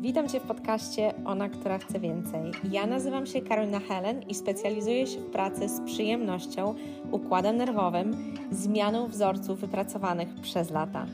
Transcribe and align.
Witam 0.00 0.28
Cię 0.28 0.40
w 0.40 0.42
podcaście 0.42 1.14
Ona, 1.24 1.48
która 1.48 1.78
chce 1.78 2.00
więcej. 2.00 2.52
Ja 2.70 2.86
nazywam 2.86 3.26
się 3.26 3.40
Karolina 3.40 3.80
Helen 3.80 4.22
i 4.28 4.34
specjalizuję 4.34 5.06
się 5.06 5.20
w 5.20 5.30
pracy 5.30 5.68
z 5.68 5.80
przyjemnością, 5.80 6.74
układem 7.10 7.56
nerwowym, 7.56 8.34
zmianą 8.50 9.08
wzorców 9.08 9.60
wypracowanych 9.60 10.28
przez 10.42 10.70
lata. 10.70 11.06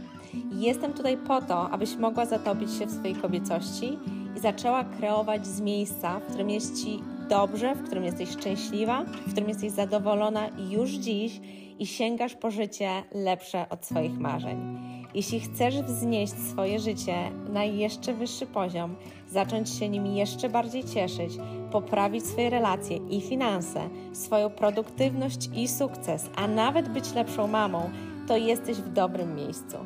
Jestem 0.53 0.93
tutaj 0.93 1.17
po 1.17 1.43
to, 1.43 1.71
abyś 1.71 1.97
mogła 1.97 2.27
zatopić 2.27 2.73
się 2.73 2.87
w 2.87 2.93
swojej 2.93 3.15
kobiecości 3.17 3.99
i 4.37 4.41
zaczęła 4.41 4.85
kreować 4.85 5.47
z 5.47 5.61
miejsca, 5.61 6.21
w 6.21 6.27
którym 6.27 6.51
jest 6.51 6.85
Ci 6.85 7.01
dobrze, 7.29 7.75
w 7.75 7.83
którym 7.83 8.05
jesteś 8.05 8.31
szczęśliwa, 8.31 9.05
w 9.05 9.31
którym 9.31 9.49
jesteś 9.49 9.71
zadowolona 9.71 10.49
już 10.71 10.91
dziś 10.91 11.41
i 11.79 11.87
sięgasz 11.87 12.35
po 12.35 12.51
życie 12.51 12.89
lepsze 13.15 13.69
od 13.69 13.87
swoich 13.87 14.19
marzeń. 14.19 14.79
Jeśli 15.15 15.41
chcesz 15.41 15.83
wznieść 15.83 16.33
swoje 16.33 16.79
życie 16.79 17.15
na 17.53 17.65
jeszcze 17.65 18.15
wyższy 18.15 18.47
poziom, 18.47 18.95
zacząć 19.31 19.71
się 19.71 19.89
nim 19.89 20.07
jeszcze 20.07 20.49
bardziej 20.49 20.85
cieszyć, 20.85 21.33
poprawić 21.73 22.27
swoje 22.27 22.51
relacje 22.51 22.97
i 22.97 23.21
finanse, 23.21 23.89
swoją 24.13 24.51
produktywność 24.51 25.51
i 25.55 25.69
sukces, 25.69 26.31
a 26.37 26.49
nawet 26.49 26.89
być 26.89 27.15
lepszą 27.15 27.47
mamą, 27.47 27.91
to 28.29 28.37
jesteś 28.37 28.77
w 28.77 28.93
dobrym 28.93 29.35
miejscu. 29.35 29.77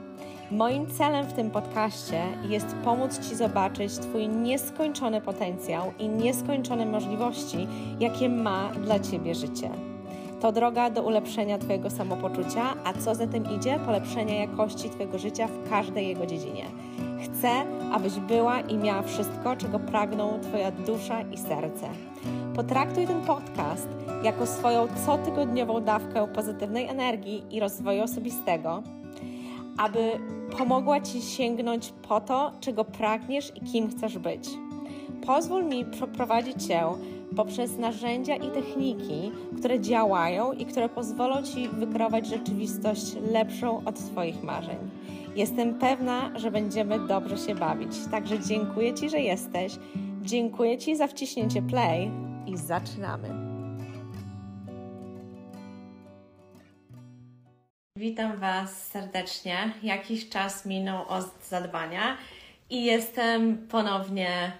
Moim 0.50 0.86
celem 0.86 1.26
w 1.26 1.32
tym 1.32 1.50
podcaście 1.50 2.22
jest 2.48 2.66
pomóc 2.84 3.28
Ci 3.28 3.36
zobaczyć 3.36 3.92
Twój 3.98 4.28
nieskończony 4.28 5.20
potencjał 5.20 5.92
i 5.98 6.08
nieskończone 6.08 6.86
możliwości, 6.86 7.66
jakie 8.00 8.28
ma 8.28 8.70
dla 8.84 8.98
Ciebie 8.98 9.34
życie. 9.34 9.87
To 10.40 10.52
droga 10.52 10.90
do 10.90 11.02
ulepszenia 11.02 11.58
Twojego 11.58 11.90
samopoczucia, 11.90 12.74
a 12.84 12.92
co 12.92 13.14
za 13.14 13.26
tym 13.26 13.44
idzie, 13.56 13.78
polepszenia 13.86 14.34
jakości 14.34 14.90
Twojego 14.90 15.18
życia 15.18 15.46
w 15.46 15.70
każdej 15.70 16.08
jego 16.08 16.26
dziedzinie. 16.26 16.64
Chcę, 17.24 17.50
abyś 17.92 18.12
była 18.12 18.60
i 18.60 18.76
miała 18.76 19.02
wszystko, 19.02 19.56
czego 19.56 19.78
pragną 19.78 20.40
Twoja 20.42 20.70
dusza 20.70 21.22
i 21.22 21.36
serce. 21.36 21.88
Potraktuj 22.56 23.06
ten 23.06 23.20
podcast 23.20 23.88
jako 24.22 24.46
swoją 24.46 24.88
cotygodniową 25.06 25.80
dawkę 25.80 26.28
pozytywnej 26.34 26.86
energii 26.86 27.42
i 27.50 27.60
rozwoju 27.60 28.02
osobistego, 28.02 28.82
aby 29.78 30.10
pomogła 30.58 31.00
Ci 31.00 31.22
sięgnąć 31.22 31.92
po 32.08 32.20
to, 32.20 32.52
czego 32.60 32.84
pragniesz 32.84 33.52
i 33.56 33.60
kim 33.60 33.90
chcesz 33.90 34.18
być. 34.18 34.48
Pozwól 35.26 35.64
mi 35.64 35.84
przeprowadzić 35.84 36.66
Cię 36.66 36.82
poprzez 37.36 37.78
narzędzia 37.78 38.36
i 38.36 38.50
techniki, 38.50 39.32
które 39.58 39.80
działają 39.80 40.52
i 40.52 40.66
które 40.66 40.88
pozwolą 40.88 41.42
Ci 41.42 41.68
wykreować 41.68 42.26
rzeczywistość 42.26 43.14
lepszą 43.32 43.84
od 43.84 43.96
Twoich 43.96 44.42
marzeń. 44.42 44.78
Jestem 45.36 45.78
pewna, 45.78 46.38
że 46.38 46.50
będziemy 46.50 47.06
dobrze 47.06 47.38
się 47.38 47.54
bawić. 47.54 47.90
Także 48.10 48.40
dziękuję 48.40 48.94
Ci, 48.94 49.10
że 49.10 49.20
jesteś. 49.20 49.72
Dziękuję 50.22 50.78
Ci 50.78 50.96
za 50.96 51.06
wciśnięcie 51.06 51.62
play 51.62 52.10
i 52.46 52.56
zaczynamy. 52.56 53.28
Witam 57.96 58.36
Was 58.36 58.86
serdecznie. 58.86 59.72
Jakiś 59.82 60.28
czas 60.28 60.66
minął 60.66 61.08
od 61.08 61.44
zadbania 61.48 62.16
i 62.70 62.84
jestem 62.84 63.68
ponownie 63.68 64.52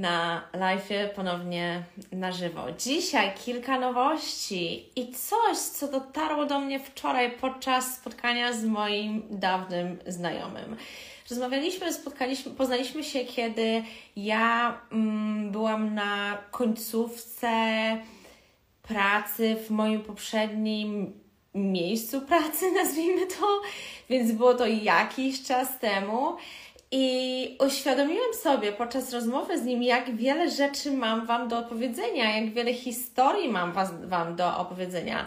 na 0.00 0.42
live, 0.52 1.14
ponownie 1.14 1.82
na 2.12 2.32
żywo. 2.32 2.66
Dzisiaj 2.78 3.32
kilka 3.44 3.78
nowości 3.78 4.88
i 4.96 5.12
coś, 5.12 5.58
co 5.58 5.88
dotarło 5.88 6.46
do 6.46 6.60
mnie 6.60 6.80
wczoraj 6.80 7.30
podczas 7.30 7.94
spotkania 7.94 8.52
z 8.52 8.64
moim 8.64 9.22
dawnym 9.30 9.98
znajomym. 10.06 10.76
Rozmawialiśmy, 11.30 11.92
spotkaliśmy, 11.92 12.52
poznaliśmy 12.52 13.04
się, 13.04 13.24
kiedy 13.24 13.82
ja 14.16 14.80
mm, 14.92 15.50
byłam 15.50 15.94
na 15.94 16.38
końcówce 16.50 17.50
pracy 18.82 19.56
w 19.66 19.70
moim 19.70 20.02
poprzednim 20.02 21.12
miejscu 21.54 22.20
pracy, 22.20 22.72
nazwijmy 22.82 23.26
to, 23.26 23.60
więc 24.10 24.32
było 24.32 24.54
to 24.54 24.66
jakiś 24.66 25.42
czas 25.42 25.78
temu. 25.78 26.36
I 26.92 27.56
uświadomiłam 27.66 28.34
sobie 28.34 28.72
podczas 28.72 29.12
rozmowy 29.12 29.58
z 29.58 29.64
nim, 29.64 29.82
jak 29.82 30.16
wiele 30.16 30.50
rzeczy 30.50 30.92
mam 30.92 31.26
Wam 31.26 31.48
do 31.48 31.58
opowiedzenia, 31.58 32.40
jak 32.40 32.52
wiele 32.52 32.74
historii 32.74 33.48
mam 33.48 33.72
was, 33.72 33.90
Wam 34.04 34.36
do 34.36 34.56
opowiedzenia. 34.58 35.26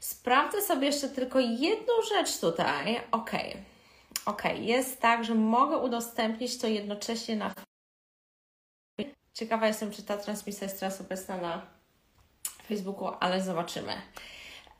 Sprawdzę 0.00 0.62
sobie 0.62 0.86
jeszcze 0.86 1.08
tylko 1.08 1.40
jedną 1.40 1.92
rzecz 2.14 2.38
tutaj. 2.38 3.00
Ok, 3.10 3.30
ok, 4.26 4.42
jest 4.58 5.00
tak, 5.00 5.24
że 5.24 5.34
mogę 5.34 5.78
udostępnić 5.78 6.58
to 6.58 6.66
jednocześnie 6.66 7.36
na. 7.36 7.54
Ciekawa 9.34 9.66
jestem, 9.66 9.90
czy 9.90 10.02
ta 10.02 10.16
transmisja 10.16 10.64
jest 10.64 10.80
teraz 10.80 11.00
obecna 11.00 11.36
na 11.36 11.66
Facebooku, 12.68 13.12
ale 13.20 13.42
zobaczymy 13.42 13.92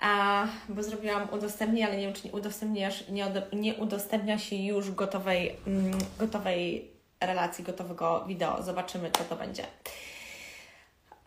a, 0.03 0.47
bo 0.69 0.83
zrobiłam 0.83 1.29
udostępnienie, 1.33 1.87
ale 1.87 1.97
nie 1.97 2.07
wiem, 2.07 2.15
czy 2.15 2.27
nie, 2.27 2.33
udostępniasz, 2.33 3.09
nie, 3.09 3.33
nie 3.53 3.75
udostępnia 3.75 4.39
się 4.39 4.57
już 4.57 4.91
gotowej, 4.91 5.57
mm, 5.67 5.99
gotowej 6.19 6.91
relacji, 7.21 7.65
gotowego 7.65 8.25
wideo. 8.27 8.63
Zobaczymy, 8.63 9.11
co 9.11 9.25
to 9.25 9.37
będzie. 9.37 9.67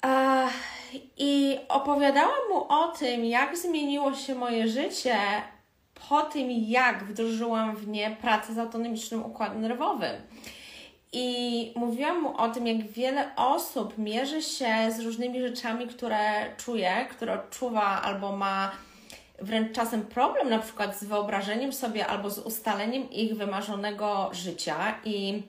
A, 0.02 0.48
I 1.18 1.58
opowiadałam 1.70 2.50
mu 2.50 2.66
o 2.70 2.88
tym, 2.88 3.26
jak 3.26 3.58
zmieniło 3.58 4.14
się 4.14 4.36
moje 4.36 4.68
życie 4.68 5.18
po 6.10 6.22
tym, 6.22 6.52
jak 6.52 7.04
wdrożyłam 7.04 7.76
w 7.76 7.88
nie 7.88 8.18
pracę 8.22 8.54
z 8.54 8.58
autonomicznym 8.58 9.26
układem 9.26 9.62
nerwowym. 9.62 10.16
I 11.12 11.74
mówiłam 11.76 12.22
mu 12.22 12.38
o 12.38 12.50
tym, 12.50 12.68
jak 12.68 12.88
wiele 12.88 13.36
osób 13.36 13.98
mierzy 13.98 14.42
się 14.42 14.92
z 14.92 15.00
różnymi 15.00 15.42
rzeczami, 15.42 15.88
które 15.88 16.56
czuje, 16.58 17.08
które 17.12 17.34
odczuwa 17.34 18.02
albo 18.02 18.38
ma 18.38 18.72
wręcz 19.42 19.76
czasem 19.76 20.06
problem 20.06 20.50
na 20.50 20.60
przykład 20.60 21.00
z 21.00 21.04
wyobrażeniem 21.04 21.74
sobie 21.74 22.08
albo 22.08 22.30
z 22.30 22.40
ustaleniem 22.40 23.10
ich 23.12 23.38
wymarzonego 23.38 24.30
życia 24.34 24.96
i 25.06 25.44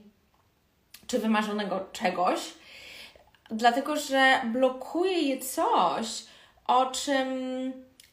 czy 1.06 1.18
wymarzonego 1.18 1.88
czegoś, 1.92 2.40
dlatego 3.50 3.96
że 3.96 4.40
blokuje 4.44 5.20
je 5.20 5.38
coś, 5.38 6.24
o 6.66 6.86
czym 6.86 7.26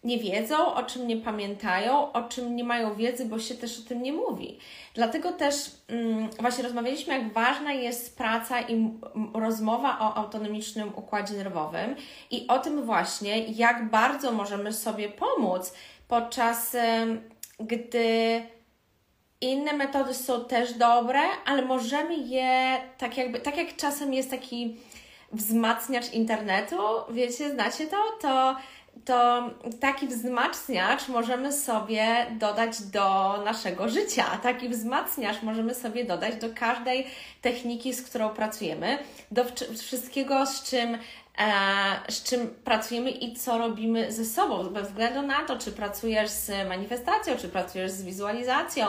nie 0.04 0.20
wiedzą, 0.20 0.74
o 0.74 0.84
czym 0.84 1.08
nie 1.08 1.18
pamiętają, 1.18 2.12
o 2.12 2.24
czym 2.24 2.56
nie 2.56 2.64
mają 2.64 2.96
wiedzy, 2.96 3.26
bo 3.26 3.40
się 3.40 3.56
też 3.56 3.80
o 3.80 3.90
tym 3.90 4.04
nie 4.04 4.14
mówi. 4.14 4.60
Dlatego 4.94 5.32
też 5.32 5.56
mm, 5.88 6.30
właśnie 6.40 6.64
rozmawialiśmy, 6.64 7.14
jak 7.14 7.34
ważna 7.34 7.74
jest 7.74 8.18
praca 8.18 8.62
i 8.62 8.94
rozmowa 9.34 10.00
o 10.00 10.16
autonomicznym 10.16 10.92
układzie 10.96 11.34
nerwowym 11.34 11.96
i 12.32 12.48
o 12.48 12.60
tym 12.60 12.84
właśnie, 12.84 13.46
jak 13.46 13.90
bardzo 13.90 14.32
możemy 14.32 14.74
sobie 14.74 15.10
pomóc 15.10 15.74
podczas 16.08 16.76
gdy 17.60 18.42
inne 19.42 19.74
metody 19.74 20.14
są 20.14 20.46
też 20.46 20.74
dobre, 20.74 21.20
ale 21.46 21.62
możemy 21.66 22.16
je 22.16 22.78
tak 22.98 23.18
jakby, 23.18 23.40
tak 23.40 23.58
jak 23.58 23.76
czasem 23.76 24.14
jest 24.14 24.30
taki 24.30 24.78
wzmacniacz 25.32 26.14
internetu, 26.14 26.78
wiecie, 27.10 27.52
znacie 27.52 27.88
to, 27.88 27.98
to 28.22 28.56
to 29.06 29.50
taki 29.80 30.08
wzmacniacz 30.08 31.08
możemy 31.08 31.54
sobie 31.54 32.26
dodać 32.32 32.82
do 32.82 33.38
naszego 33.46 33.90
życia. 33.90 34.24
Taki 34.44 34.70
wzmacniacz 34.70 35.42
możemy 35.42 35.76
sobie 35.76 36.06
dodać 36.06 36.36
do 36.36 36.48
każdej 36.56 37.08
techniki, 37.42 37.94
z 37.94 38.02
którą 38.02 38.30
pracujemy, 38.30 38.98
do 39.32 39.46
wszystkiego, 39.80 40.46
z 40.46 40.64
czym, 40.64 40.98
e, 41.38 42.12
z 42.12 42.24
czym 42.24 42.48
pracujemy 42.64 43.12
i 43.12 43.34
co 43.36 43.58
robimy 43.58 44.12
ze 44.12 44.26
sobą, 44.26 44.64
bez 44.64 44.88
względu 44.88 45.22
na 45.22 45.46
to, 45.46 45.58
czy 45.58 45.72
pracujesz 45.72 46.30
z 46.30 46.70
manifestacją, 46.70 47.38
czy 47.38 47.50
pracujesz 47.50 47.92
z 47.92 48.04
wizualizacją, 48.04 48.86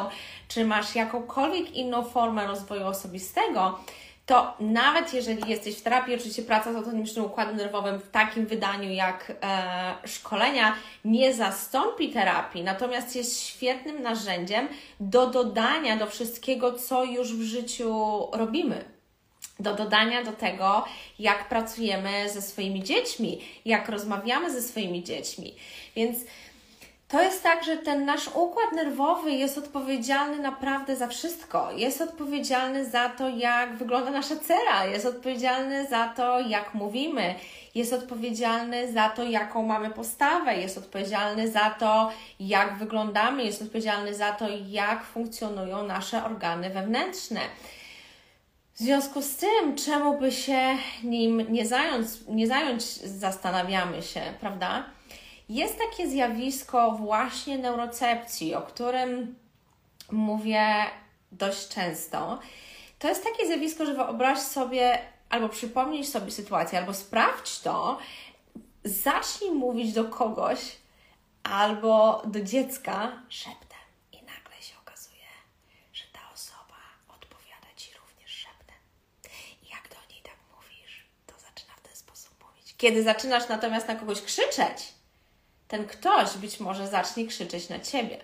czy 0.48 0.64
masz 0.64 0.94
jakąkolwiek 0.94 1.76
inną 1.76 2.04
formę 2.04 2.46
rozwoju 2.46 2.86
osobistego 2.86 3.78
to 4.26 4.54
nawet 4.60 5.14
jeżeli 5.14 5.50
jesteś 5.50 5.76
w 5.76 5.82
terapii, 5.82 6.14
oczywiście 6.14 6.42
praca 6.42 6.72
z 6.72 6.76
autonomicznym 6.76 7.24
układem 7.24 7.56
nerwowym 7.56 8.00
w 8.00 8.10
takim 8.10 8.46
wydaniu 8.46 8.92
jak 8.92 9.32
e, 9.42 9.94
szkolenia 10.08 10.74
nie 11.04 11.34
zastąpi 11.34 12.10
terapii, 12.10 12.62
natomiast 12.62 13.16
jest 13.16 13.42
świetnym 13.42 14.02
narzędziem 14.02 14.68
do 15.00 15.26
dodania 15.26 15.96
do 15.96 16.06
wszystkiego, 16.06 16.72
co 16.72 17.04
już 17.04 17.34
w 17.34 17.42
życiu 17.42 17.94
robimy 18.32 18.84
do 19.60 19.74
dodania 19.74 20.24
do 20.24 20.32
tego, 20.32 20.84
jak 21.18 21.48
pracujemy 21.48 22.30
ze 22.30 22.42
swoimi 22.42 22.82
dziećmi, 22.82 23.40
jak 23.64 23.88
rozmawiamy 23.88 24.52
ze 24.52 24.62
swoimi 24.62 25.04
dziećmi. 25.04 25.54
Więc 25.96 26.18
to 27.08 27.22
jest 27.22 27.42
tak, 27.42 27.64
że 27.64 27.76
ten 27.76 28.04
nasz 28.04 28.28
układ 28.28 28.72
nerwowy 28.72 29.30
jest 29.30 29.58
odpowiedzialny 29.58 30.38
naprawdę 30.38 30.96
za 30.96 31.06
wszystko. 31.06 31.72
Jest 31.72 32.00
odpowiedzialny 32.00 32.84
za 32.90 33.08
to, 33.08 33.28
jak 33.28 33.76
wygląda 33.76 34.10
nasza 34.10 34.36
cera, 34.36 34.86
jest 34.86 35.06
odpowiedzialny 35.06 35.86
za 35.86 36.08
to, 36.08 36.40
jak 36.40 36.74
mówimy, 36.74 37.34
jest 37.74 37.92
odpowiedzialny 37.92 38.92
za 38.92 39.08
to, 39.08 39.22
jaką 39.22 39.62
mamy 39.62 39.90
postawę, 39.90 40.56
jest 40.56 40.78
odpowiedzialny 40.78 41.50
za 41.50 41.70
to, 41.70 42.10
jak 42.40 42.78
wyglądamy, 42.78 43.44
jest 43.44 43.62
odpowiedzialny 43.62 44.14
za 44.14 44.32
to, 44.32 44.46
jak 44.66 45.04
funkcjonują 45.04 45.82
nasze 45.82 46.24
organy 46.24 46.70
wewnętrzne. 46.70 47.40
W 48.74 48.78
związku 48.78 49.22
z 49.22 49.36
tym, 49.36 49.76
czemu 49.76 50.18
by 50.18 50.32
się 50.32 50.60
nim 51.04 51.52
nie 51.52 51.66
zająć, 51.66 52.06
nie 52.28 52.46
zająć, 52.46 52.82
zastanawiamy 52.94 54.02
się, 54.02 54.20
prawda? 54.40 54.84
Jest 55.48 55.78
takie 55.78 56.08
zjawisko 56.08 56.90
właśnie 56.90 57.58
neurocepcji, 57.58 58.54
o 58.54 58.62
którym 58.62 59.38
mówię 60.12 60.66
dość 61.32 61.68
często. 61.68 62.38
To 62.98 63.08
jest 63.08 63.24
takie 63.24 63.46
zjawisko, 63.46 63.86
że 63.86 63.94
wyobraź 63.94 64.38
sobie 64.38 64.98
albo 65.28 65.48
przypomnij 65.48 66.04
sobie 66.04 66.30
sytuację, 66.30 66.78
albo 66.78 66.94
sprawdź 66.94 67.60
to, 67.60 67.98
zacznij 68.84 69.50
mówić 69.50 69.92
do 69.92 70.04
kogoś 70.04 70.58
albo 71.42 72.22
do 72.26 72.40
dziecka 72.40 73.22
szeptem 73.28 73.84
i 74.12 74.16
nagle 74.16 74.62
się 74.62 74.74
okazuje, 74.82 75.28
że 75.92 76.04
ta 76.12 76.20
osoba 76.34 76.76
odpowiada 77.08 77.66
Ci 77.76 77.90
również 78.00 78.30
szeptem. 78.30 78.76
I 79.62 79.68
jak 79.68 79.88
do 79.88 80.12
niej 80.12 80.22
tak 80.22 80.36
mówisz, 80.56 81.06
to 81.26 81.34
zaczyna 81.38 81.72
w 81.76 81.88
ten 81.88 81.96
sposób 81.96 82.44
mówić. 82.48 82.74
Kiedy 82.76 83.02
zaczynasz 83.02 83.48
natomiast 83.48 83.88
na 83.88 83.94
kogoś 83.94 84.22
krzyczeć, 84.22 84.94
ten 85.74 85.86
ktoś 85.86 86.36
być 86.36 86.60
może 86.60 86.88
zacznie 86.88 87.26
krzyczeć 87.26 87.68
na 87.68 87.80
Ciebie. 87.80 88.18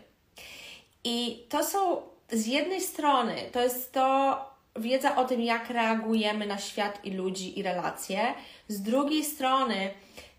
I 1.05 1.47
to 1.49 1.65
są 1.65 2.03
z 2.33 2.47
jednej 2.47 2.81
strony, 2.81 3.35
to 3.53 3.63
jest 3.63 3.93
to 3.93 4.37
wiedza 4.77 5.17
o 5.17 5.25
tym, 5.25 5.41
jak 5.41 5.71
reagujemy 5.71 6.47
na 6.47 6.59
świat 6.59 7.05
i 7.05 7.11
ludzi 7.11 7.59
i 7.59 7.63
relacje. 7.63 8.35
Z 8.69 8.83
drugiej 8.83 9.25
strony, 9.25 9.91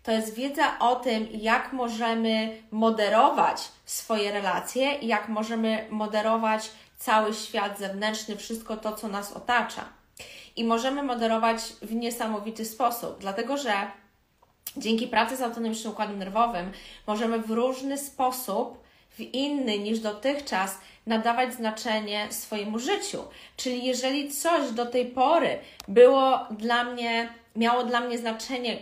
to 0.02 0.12
jest 0.12 0.34
wiedza 0.34 0.78
o 0.78 0.96
tym, 0.96 1.28
jak 1.32 1.72
możemy 1.72 2.62
moderować 2.70 3.68
swoje 3.86 4.32
relacje 4.32 4.92
jak 4.92 5.28
możemy 5.28 5.86
moderować 5.90 6.70
cały 6.96 7.34
świat 7.34 7.78
zewnętrzny, 7.78 8.36
wszystko 8.36 8.76
to, 8.76 8.92
co 8.92 9.08
nas 9.08 9.32
otacza. 9.32 9.84
I 10.56 10.64
możemy 10.64 11.02
moderować 11.02 11.58
w 11.82 11.94
niesamowity 11.94 12.64
sposób, 12.64 13.16
dlatego 13.20 13.56
że 13.56 13.72
dzięki 14.76 15.06
pracy 15.06 15.36
z 15.36 15.42
autonomicznym 15.42 15.92
układem 15.92 16.18
nerwowym 16.18 16.72
możemy 17.06 17.38
w 17.38 17.50
różny 17.50 17.98
sposób, 17.98 18.82
w 19.10 19.20
inny 19.20 19.78
niż 19.78 19.98
dotychczas, 19.98 20.78
nadawać 21.06 21.54
znaczenie 21.54 22.26
swojemu 22.30 22.78
życiu. 22.78 23.24
Czyli 23.56 23.84
jeżeli 23.84 24.30
coś 24.30 24.70
do 24.70 24.86
tej 24.86 25.06
pory 25.06 25.58
było 25.88 26.46
dla 26.50 26.84
mnie, 26.84 27.28
miało 27.56 27.84
dla 27.84 28.00
mnie 28.00 28.18
znaczenie, 28.18 28.76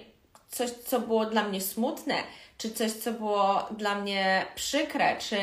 coś, 0.49 0.71
co 0.71 1.01
było 1.01 1.27
dla 1.27 1.45
mnie 1.45 1.61
smutne, 1.61 2.15
czy 2.59 2.71
coś, 2.71 2.93
co 2.93 3.13
było 3.13 3.69
dla 3.71 3.95
mnie 3.95 4.47
przykre, 4.55 5.17
czy 5.19 5.37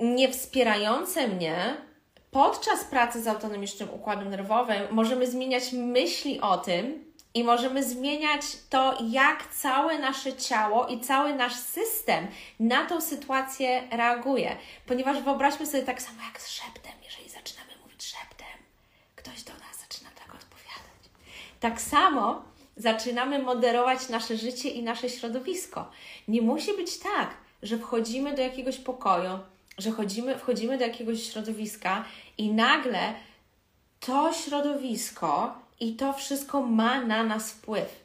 niewspierające 0.00 1.28
mnie, 1.28 1.76
podczas 2.30 2.84
pracy 2.84 3.22
z 3.22 3.26
autonomicznym 3.26 3.90
układem 3.90 4.30
nerwowym 4.30 4.82
możemy 4.90 5.26
zmieniać 5.26 5.72
myśli 5.72 6.40
o 6.40 6.56
tym 6.56 7.05
i 7.36 7.44
możemy 7.44 7.84
zmieniać 7.84 8.42
to, 8.70 8.98
jak 9.10 9.54
całe 9.54 9.98
nasze 9.98 10.32
ciało 10.36 10.86
i 10.86 11.00
cały 11.00 11.34
nasz 11.34 11.54
system 11.54 12.26
na 12.60 12.86
tą 12.86 13.00
sytuację 13.00 13.82
reaguje. 13.90 14.56
Ponieważ 14.86 15.22
wyobraźmy 15.22 15.66
sobie 15.66 15.82
tak 15.82 16.02
samo 16.02 16.22
jak 16.22 16.40
z 16.40 16.48
szeptem, 16.48 16.92
jeżeli 17.04 17.30
zaczynamy 17.30 17.70
mówić 17.82 18.04
szeptem, 18.04 18.58
ktoś 19.16 19.42
do 19.42 19.52
nas 19.52 19.80
zaczyna 19.80 20.10
tak 20.10 20.34
odpowiadać. 20.34 21.02
Tak 21.60 21.80
samo 21.80 22.42
zaczynamy 22.76 23.38
moderować 23.38 24.08
nasze 24.08 24.36
życie 24.36 24.68
i 24.68 24.82
nasze 24.82 25.08
środowisko. 25.08 25.90
Nie 26.28 26.42
musi 26.42 26.76
być 26.76 26.98
tak, 26.98 27.34
że 27.62 27.78
wchodzimy 27.78 28.34
do 28.34 28.42
jakiegoś 28.42 28.78
pokoju, 28.78 29.38
że 29.78 29.92
wchodzimy, 29.92 30.38
wchodzimy 30.38 30.78
do 30.78 30.84
jakiegoś 30.86 31.32
środowiska 31.32 32.04
i 32.38 32.52
nagle 32.52 33.14
to 34.00 34.32
środowisko 34.32 35.65
i 35.80 35.96
to 35.96 36.12
wszystko 36.12 36.62
ma 36.62 37.00
na 37.00 37.22
nas 37.22 37.52
wpływ. 37.52 38.04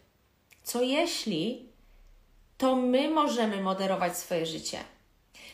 Co 0.63 0.81
jeśli 0.81 1.65
to 2.57 2.75
my 2.75 3.09
możemy 3.09 3.62
moderować 3.62 4.18
swoje 4.18 4.45
życie? 4.45 4.79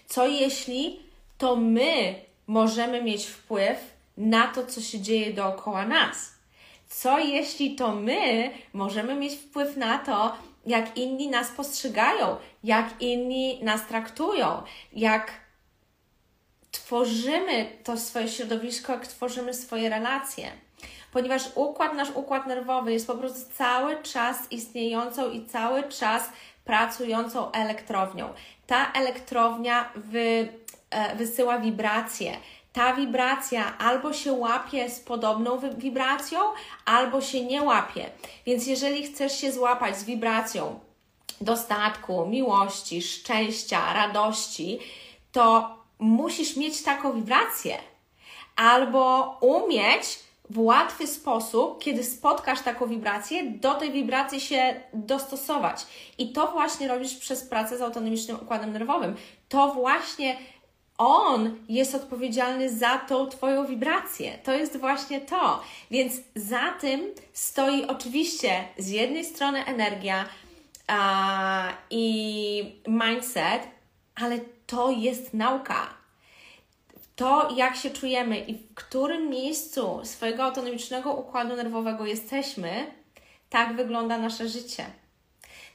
Co 0.07 0.27
jeśli 0.27 0.99
to 1.37 1.55
my 1.55 2.15
możemy 2.47 3.03
mieć 3.03 3.25
wpływ 3.25 3.77
na 4.17 4.47
to, 4.47 4.65
co 4.65 4.81
się 4.81 4.99
dzieje 4.99 5.33
dookoła 5.33 5.85
nas? 5.85 6.33
Co 6.89 7.19
jeśli 7.19 7.75
to 7.75 7.95
my 7.95 8.51
możemy 8.73 9.15
mieć 9.15 9.33
wpływ 9.33 9.77
na 9.77 9.97
to, 9.97 10.37
jak 10.65 10.97
inni 10.97 11.27
nas 11.27 11.49
postrzegają, 11.49 12.37
jak 12.63 13.01
inni 13.01 13.63
nas 13.63 13.87
traktują, 13.87 14.63
jak 14.93 15.31
tworzymy 16.71 17.77
to 17.83 17.97
swoje 17.97 18.27
środowisko, 18.27 18.93
jak 18.93 19.07
tworzymy 19.07 19.53
swoje 19.53 19.89
relacje? 19.89 20.51
Ponieważ 21.11 21.43
układ, 21.55 21.93
nasz 21.93 22.11
układ 22.15 22.47
nerwowy 22.47 22.93
jest 22.93 23.07
po 23.07 23.15
prostu 23.15 23.53
cały 23.53 24.03
czas 24.03 24.37
istniejącą 24.51 25.31
i 25.31 25.45
cały 25.45 25.83
czas 25.83 26.29
pracującą 26.65 27.51
elektrownią. 27.51 28.29
Ta 28.67 28.91
elektrownia 28.91 29.89
wy, 29.95 30.47
e, 30.89 31.15
wysyła 31.15 31.59
wibracje. 31.59 32.37
Ta 32.73 32.93
wibracja 32.93 33.77
albo 33.77 34.13
się 34.13 34.33
łapie 34.33 34.89
z 34.89 34.99
podobną 34.99 35.59
wibracją, 35.77 36.39
albo 36.85 37.21
się 37.21 37.45
nie 37.45 37.63
łapie. 37.63 38.09
Więc 38.45 38.67
jeżeli 38.67 39.03
chcesz 39.03 39.41
się 39.41 39.51
złapać 39.51 39.97
z 39.97 40.03
wibracją 40.03 40.79
dostatku, 41.41 42.25
miłości, 42.25 43.01
szczęścia, 43.01 43.93
radości, 43.93 44.79
to 45.31 45.77
musisz 45.99 46.55
mieć 46.55 46.83
taką 46.83 47.13
wibrację. 47.13 47.77
Albo 48.55 49.37
umieć 49.41 50.19
w 50.49 50.59
łatwy 50.59 51.07
sposób, 51.07 51.83
kiedy 51.83 52.03
spotkasz 52.03 52.61
taką 52.61 52.87
wibrację, 52.87 53.51
do 53.51 53.73
tej 53.73 53.91
wibracji 53.91 54.41
się 54.41 54.81
dostosować. 54.93 55.85
I 56.17 56.31
to 56.31 56.51
właśnie 56.51 56.87
robisz 56.87 57.15
przez 57.15 57.43
pracę 57.43 57.77
z 57.77 57.81
autonomicznym 57.81 58.37
układem 58.41 58.73
nerwowym. 58.73 59.15
To 59.49 59.73
właśnie 59.73 60.37
on 60.97 61.57
jest 61.69 61.95
odpowiedzialny 61.95 62.69
za 62.69 62.97
tą 62.97 63.27
Twoją 63.27 63.65
wibrację. 63.65 64.37
To 64.43 64.53
jest 64.53 64.77
właśnie 64.77 65.21
to. 65.21 65.61
Więc 65.91 66.13
za 66.35 66.71
tym 66.71 67.01
stoi 67.33 67.85
oczywiście 67.85 68.63
z 68.77 68.89
jednej 68.89 69.25
strony 69.25 69.65
energia 69.65 70.25
a, 70.87 71.73
i 71.89 72.81
mindset, 72.87 73.61
ale 74.15 74.39
to 74.67 74.91
jest 74.91 75.33
nauka 75.33 75.97
to, 77.17 77.49
jak 77.55 77.75
się 77.75 77.89
czujemy 77.89 78.39
i 78.39 78.53
w 78.53 78.73
którym 78.73 79.29
miejscu 79.29 79.99
swojego 80.03 80.43
autonomicznego 80.43 81.13
układu 81.13 81.55
nerwowego 81.55 82.05
jesteśmy, 82.05 82.69
tak 83.49 83.75
wygląda 83.75 84.17
nasze 84.17 84.49
życie. 84.49 84.85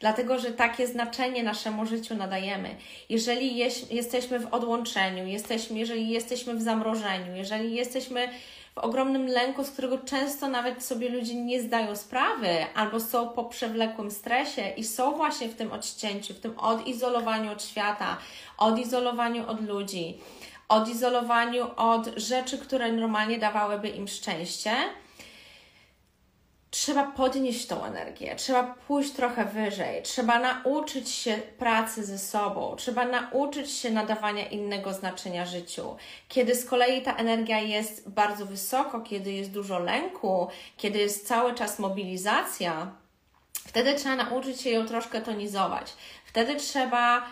Dlatego, 0.00 0.38
że 0.38 0.52
takie 0.52 0.86
znaczenie 0.86 1.42
naszemu 1.42 1.86
życiu 1.86 2.14
nadajemy. 2.14 2.76
Jeżeli 3.08 3.56
jest, 3.56 3.92
jesteśmy 3.92 4.40
w 4.40 4.54
odłączeniu, 4.54 5.26
jesteśmy, 5.26 5.78
jeżeli 5.78 6.08
jesteśmy 6.08 6.54
w 6.54 6.62
zamrożeniu, 6.62 7.36
jeżeli 7.36 7.74
jesteśmy 7.74 8.28
w 8.74 8.78
ogromnym 8.78 9.26
lęku, 9.26 9.64
z 9.64 9.70
którego 9.70 9.98
często 9.98 10.48
nawet 10.48 10.84
sobie 10.84 11.08
ludzie 11.08 11.34
nie 11.34 11.62
zdają 11.62 11.96
sprawy, 11.96 12.48
albo 12.74 13.00
są 13.00 13.28
po 13.28 13.44
przewlekłym 13.44 14.10
stresie 14.10 14.62
i 14.76 14.84
są 14.84 15.12
właśnie 15.16 15.48
w 15.48 15.54
tym 15.54 15.72
odcięciu, 15.72 16.34
w 16.34 16.40
tym 16.40 16.58
odizolowaniu 16.58 17.52
od 17.52 17.64
świata, 17.64 18.18
odizolowaniu 18.58 19.50
od 19.50 19.68
ludzi, 19.68 20.18
odizolowaniu 20.72 21.66
od 21.76 22.06
rzeczy, 22.16 22.58
które 22.58 22.92
normalnie 22.92 23.38
dawałyby 23.38 23.88
im 23.88 24.08
szczęście, 24.08 24.72
trzeba 26.70 27.04
podnieść 27.04 27.66
tą 27.66 27.84
energię, 27.84 28.36
trzeba 28.36 28.62
pójść 28.88 29.12
trochę 29.12 29.44
wyżej, 29.44 30.02
trzeba 30.02 30.38
nauczyć 30.38 31.08
się 31.10 31.38
pracy 31.58 32.04
ze 32.04 32.18
sobą, 32.18 32.76
trzeba 32.76 33.04
nauczyć 33.04 33.70
się 33.70 33.90
nadawania 33.90 34.46
innego 34.48 34.92
znaczenia 34.92 35.46
życiu. 35.46 35.96
Kiedy 36.28 36.54
z 36.54 36.64
kolei 36.64 37.02
ta 37.02 37.16
energia 37.16 37.60
jest 37.60 38.08
bardzo 38.08 38.46
wysoko, 38.46 39.00
kiedy 39.00 39.32
jest 39.32 39.50
dużo 39.50 39.78
lęku, 39.78 40.48
kiedy 40.76 40.98
jest 40.98 41.26
cały 41.26 41.54
czas 41.54 41.78
mobilizacja, 41.78 42.92
wtedy 43.66 43.94
trzeba 43.94 44.16
nauczyć 44.16 44.60
się 44.60 44.70
ją 44.70 44.86
troszkę 44.86 45.20
tonizować. 45.20 45.92
Wtedy 46.24 46.56
trzeba 46.56 47.26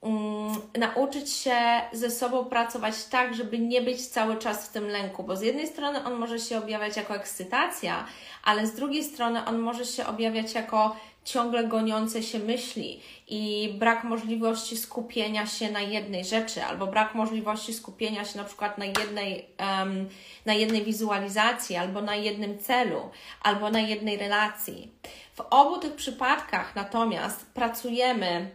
um, 0.00 0.60
nauczyć 0.78 1.32
się 1.32 1.56
ze 1.92 2.10
sobą 2.10 2.44
pracować 2.44 3.04
tak, 3.04 3.34
żeby 3.34 3.58
nie 3.58 3.82
być 3.82 4.06
cały 4.06 4.36
czas 4.36 4.66
w 4.66 4.72
tym 4.72 4.88
lęku, 4.88 5.22
bo 5.22 5.36
z 5.36 5.42
jednej 5.42 5.66
strony 5.66 6.04
on 6.04 6.14
może 6.14 6.38
się 6.38 6.58
objawiać 6.58 6.96
jako 6.96 7.14
ekscytacja, 7.14 8.06
ale 8.44 8.66
z 8.66 8.74
drugiej 8.74 9.04
strony 9.04 9.44
on 9.44 9.58
może 9.58 9.84
się 9.84 10.06
objawiać 10.06 10.54
jako 10.54 10.96
ciągle 11.28 11.64
goniące 11.64 12.22
się 12.22 12.38
myśli 12.38 13.00
i 13.28 13.74
brak 13.78 14.04
możliwości 14.04 14.76
skupienia 14.76 15.46
się 15.46 15.70
na 15.70 15.80
jednej 15.80 16.24
rzeczy, 16.24 16.64
albo 16.64 16.86
brak 16.86 17.14
możliwości 17.14 17.74
skupienia 17.74 18.24
się 18.24 18.38
na 18.38 18.44
przykład 18.44 18.78
na 18.78 18.84
jednej, 18.84 19.46
um, 19.60 20.08
na 20.46 20.54
jednej 20.54 20.84
wizualizacji, 20.84 21.76
albo 21.76 22.02
na 22.02 22.16
jednym 22.16 22.58
celu, 22.58 23.10
albo 23.42 23.70
na 23.70 23.80
jednej 23.80 24.16
relacji. 24.16 24.92
W 25.34 25.40
obu 25.40 25.78
tych 25.78 25.94
przypadkach 25.94 26.76
natomiast 26.76 27.46
pracujemy 27.54 28.50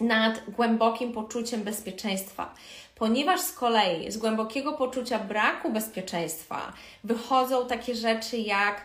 nad 0.00 0.50
głębokim 0.50 1.12
poczuciem 1.12 1.62
bezpieczeństwa. 1.62 2.54
ponieważ 2.94 3.40
z 3.40 3.52
kolei 3.52 4.12
z 4.12 4.16
głębokiego 4.16 4.72
poczucia 4.72 5.18
braku 5.18 5.72
bezpieczeństwa 5.72 6.72
wychodzą 7.04 7.66
takie 7.66 7.94
rzeczy 7.94 8.38
jak 8.38 8.84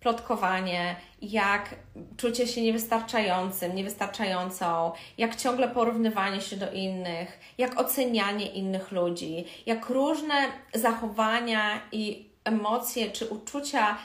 plotkowanie, 0.00 0.96
jak 1.22 1.74
czucie 2.16 2.46
się 2.46 2.62
niewystarczającym, 2.62 3.74
niewystarczającą, 3.74 4.92
jak 5.18 5.36
ciągle 5.36 5.68
porównywanie 5.68 6.40
się 6.40 6.56
do 6.56 6.72
innych, 6.72 7.40
jak 7.58 7.80
ocenianie 7.80 8.46
innych 8.46 8.92
ludzi, 8.92 9.44
jak 9.66 9.88
różne 9.88 10.34
zachowania 10.74 11.80
i 11.92 12.28
emocje 12.44 13.10
czy 13.10 13.26
uczucia, 13.26 13.98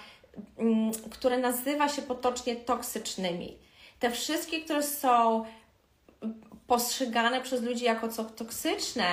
mm, 0.57 0.91
które 1.11 1.37
nazywa 1.37 1.89
się 1.89 2.01
potocznie 2.01 2.55
toksycznymi. 2.55 3.57
Te 3.99 4.11
wszystkie, 4.11 4.61
które 4.61 4.83
są 4.83 5.45
postrzegane 6.71 7.41
przez 7.41 7.61
ludzi 7.61 7.85
jako 7.85 8.07
co 8.09 8.23
toksyczne, 8.23 9.05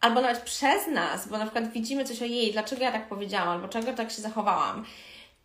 albo 0.00 0.20
nawet 0.20 0.40
przez 0.40 0.86
nas, 0.86 1.28
bo 1.28 1.38
na 1.38 1.44
przykład 1.44 1.72
widzimy 1.72 2.04
coś 2.04 2.22
o 2.22 2.24
jej, 2.24 2.52
dlaczego 2.52 2.82
ja 2.82 2.92
tak 2.92 3.08
powiedziałam, 3.08 3.48
albo 3.48 3.68
czego 3.68 3.92
tak 3.92 4.10
się 4.10 4.22
zachowałam. 4.22 4.84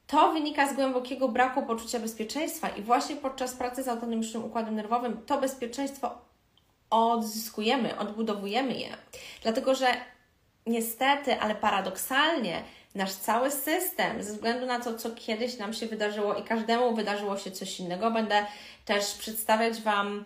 To 0.08 0.34
wynika 0.34 0.74
z 0.74 0.76
głębokiego 0.76 1.30
braku 1.30 1.64
poczucia 1.64 2.00
bezpieczeństwa 2.00 2.70
i 2.70 2.82
właśnie 2.82 3.16
podczas 3.16 3.54
pracy 3.54 3.84
z 3.84 3.88
autonomicznym 3.88 4.46
układem 4.46 4.76
nerwowym 4.76 5.22
to 5.26 5.42
bezpieczeństwo 5.42 6.12
odzyskujemy, 6.90 7.98
odbudowujemy 7.98 8.74
je. 8.74 8.98
Dlatego, 9.44 9.76
że 9.76 9.88
niestety, 10.66 11.40
ale 11.40 11.56
paradoksalnie, 11.56 12.64
nasz 12.96 13.14
cały 13.14 13.52
system, 13.52 14.24
ze 14.24 14.34
względu 14.34 14.66
na 14.66 14.80
to, 14.80 14.94
co 14.94 15.12
kiedyś 15.12 15.58
nam 15.58 15.74
się 15.74 15.88
wydarzyło 15.88 16.36
i 16.36 16.44
każdemu 16.44 16.96
wydarzyło 16.96 17.38
się 17.38 17.52
coś 17.52 17.80
innego, 17.80 18.12
będę 18.12 18.46
też 18.86 19.14
przedstawiać 19.14 19.82
Wam 19.82 20.26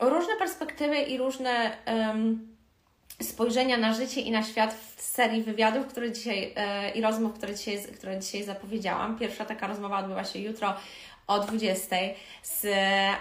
różne 0.00 0.36
perspektywy 0.36 0.98
i 0.98 1.18
różne 1.18 1.76
um, 1.86 2.50
spojrzenia 3.22 3.76
na 3.76 3.94
życie 3.94 4.20
i 4.20 4.30
na 4.30 4.42
świat 4.42 4.74
w 4.96 5.02
serii 5.02 5.42
wywiadów 5.42 5.86
które 5.86 6.12
dzisiaj, 6.12 6.52
e, 6.56 6.90
i 6.90 7.00
rozmów, 7.00 7.32
które 7.32 7.54
dzisiaj, 7.54 7.82
które 7.96 8.18
dzisiaj 8.18 8.44
zapowiedziałam. 8.44 9.18
Pierwsza 9.18 9.44
taka 9.44 9.66
rozmowa 9.66 9.98
odbywa 9.98 10.24
się 10.24 10.38
jutro 10.38 10.74
o 11.26 11.38
20 11.38 11.96
z 12.42 12.66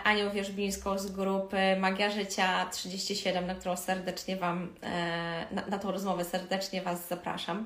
Anią 0.03 0.31
Wierzbińską 0.31 0.97
z 0.97 1.11
grupy 1.11 1.57
Magia 1.79 2.09
Życia 2.09 2.65
37, 2.71 3.47
na 3.47 3.55
którą 3.55 3.77
serdecznie 3.77 4.37
Wam, 4.37 4.75
e, 4.83 5.45
na, 5.51 5.65
na 5.65 5.79
tą 5.79 5.91
rozmowę 5.91 6.25
serdecznie 6.25 6.81
Was 6.81 7.07
zapraszam. 7.07 7.65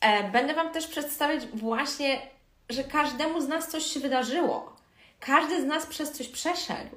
E, 0.00 0.30
będę 0.30 0.54
Wam 0.54 0.72
też 0.72 0.86
przedstawiać 0.86 1.46
właśnie, 1.46 2.20
że 2.68 2.84
każdemu 2.84 3.40
z 3.40 3.48
nas 3.48 3.68
coś 3.68 3.84
się 3.84 4.00
wydarzyło. 4.00 4.76
Każdy 5.20 5.62
z 5.62 5.64
nas 5.64 5.86
przez 5.86 6.12
coś 6.12 6.28
przeszedł. 6.28 6.96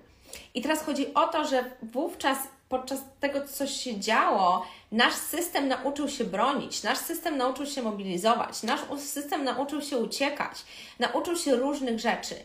I 0.54 0.62
teraz 0.62 0.84
chodzi 0.84 1.14
o 1.14 1.28
to, 1.28 1.46
że 1.46 1.72
wówczas 1.82 2.38
podczas 2.72 3.00
tego, 3.20 3.48
co 3.48 3.68
się 3.68 4.00
działo, 4.00 4.66
nasz 4.92 5.14
system 5.14 5.68
nauczył 5.68 6.10
się 6.10 6.24
bronić, 6.24 6.84
nasz 6.84 6.98
system 6.98 7.38
nauczył 7.38 7.66
się 7.66 7.82
mobilizować, 7.82 8.64
nasz 8.64 8.80
system 8.98 9.44
nauczył 9.44 9.82
się 9.82 9.98
uciekać, 9.98 10.64
nauczył 11.00 11.36
się 11.36 11.56
różnych 11.56 12.00
rzeczy. 12.00 12.36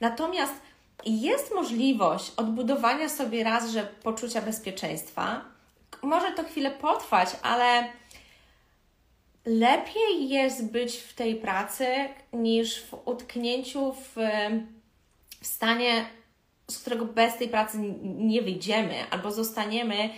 Natomiast 0.00 0.52
jest 1.04 1.54
możliwość 1.54 2.32
odbudowania 2.36 3.08
sobie 3.08 3.44
raz, 3.44 3.70
że 3.70 3.82
poczucia 4.02 4.42
bezpieczeństwa. 4.42 5.44
Może 6.02 6.32
to 6.32 6.44
chwilę 6.44 6.70
potrwać, 6.70 7.28
ale 7.42 7.92
lepiej 9.46 10.28
jest 10.28 10.70
być 10.70 10.96
w 10.96 11.14
tej 11.14 11.34
pracy 11.34 11.86
niż 12.32 12.82
w 12.82 12.94
utknięciu 13.04 13.92
w, 13.92 14.16
w 15.40 15.46
stanie 15.46 16.06
z 16.70 16.78
którego 16.78 17.04
bez 17.04 17.36
tej 17.36 17.48
pracy 17.48 17.78
nie 18.02 18.42
wyjdziemy, 18.42 18.94
albo 19.10 19.32
zostaniemy 19.32 20.10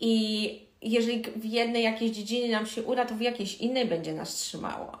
i 0.00 0.66
jeżeli 0.82 1.22
w 1.36 1.44
jednej 1.44 1.82
jakiejś 1.82 2.10
dziedzinie 2.10 2.52
nam 2.52 2.66
się 2.66 2.82
uda, 2.82 3.04
to 3.04 3.14
w 3.14 3.20
jakiejś 3.20 3.56
innej 3.56 3.86
będzie 3.86 4.12
nas 4.12 4.34
trzymało. 4.34 4.92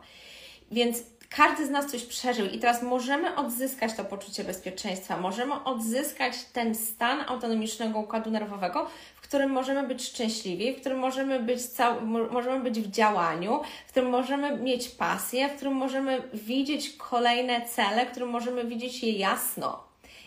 Więc 0.70 1.02
każdy 1.28 1.66
z 1.66 1.70
nas 1.70 1.86
coś 1.86 2.02
przeżył 2.02 2.46
i 2.46 2.58
teraz 2.58 2.82
możemy 2.82 3.36
odzyskać 3.36 3.94
to 3.96 4.04
poczucie 4.04 4.44
bezpieczeństwa, 4.44 5.16
możemy 5.16 5.64
odzyskać 5.64 6.44
ten 6.52 6.74
stan 6.74 7.24
autonomicznego 7.26 7.98
układu 7.98 8.30
nerwowego, 8.30 8.90
w 9.16 9.20
którym 9.20 9.50
możemy 9.50 9.88
być 9.88 10.02
szczęśliwi, 10.08 10.72
w 10.74 10.80
którym 10.80 10.98
możemy 10.98 11.40
być, 11.40 11.60
cał- 11.60 12.30
możemy 12.30 12.60
być 12.64 12.80
w 12.80 12.90
działaniu, 12.90 13.60
w 13.86 13.90
którym 13.90 14.10
możemy 14.10 14.56
mieć 14.56 14.88
pasję, 14.88 15.48
w 15.48 15.56
którym 15.56 15.74
możemy 15.74 16.22
widzieć 16.34 16.90
kolejne 16.90 17.68
cele, 17.68 18.06
w 18.06 18.10
którym 18.10 18.28
możemy 18.28 18.64
widzieć 18.64 19.02
je 19.02 19.12
jasno. 19.12 19.85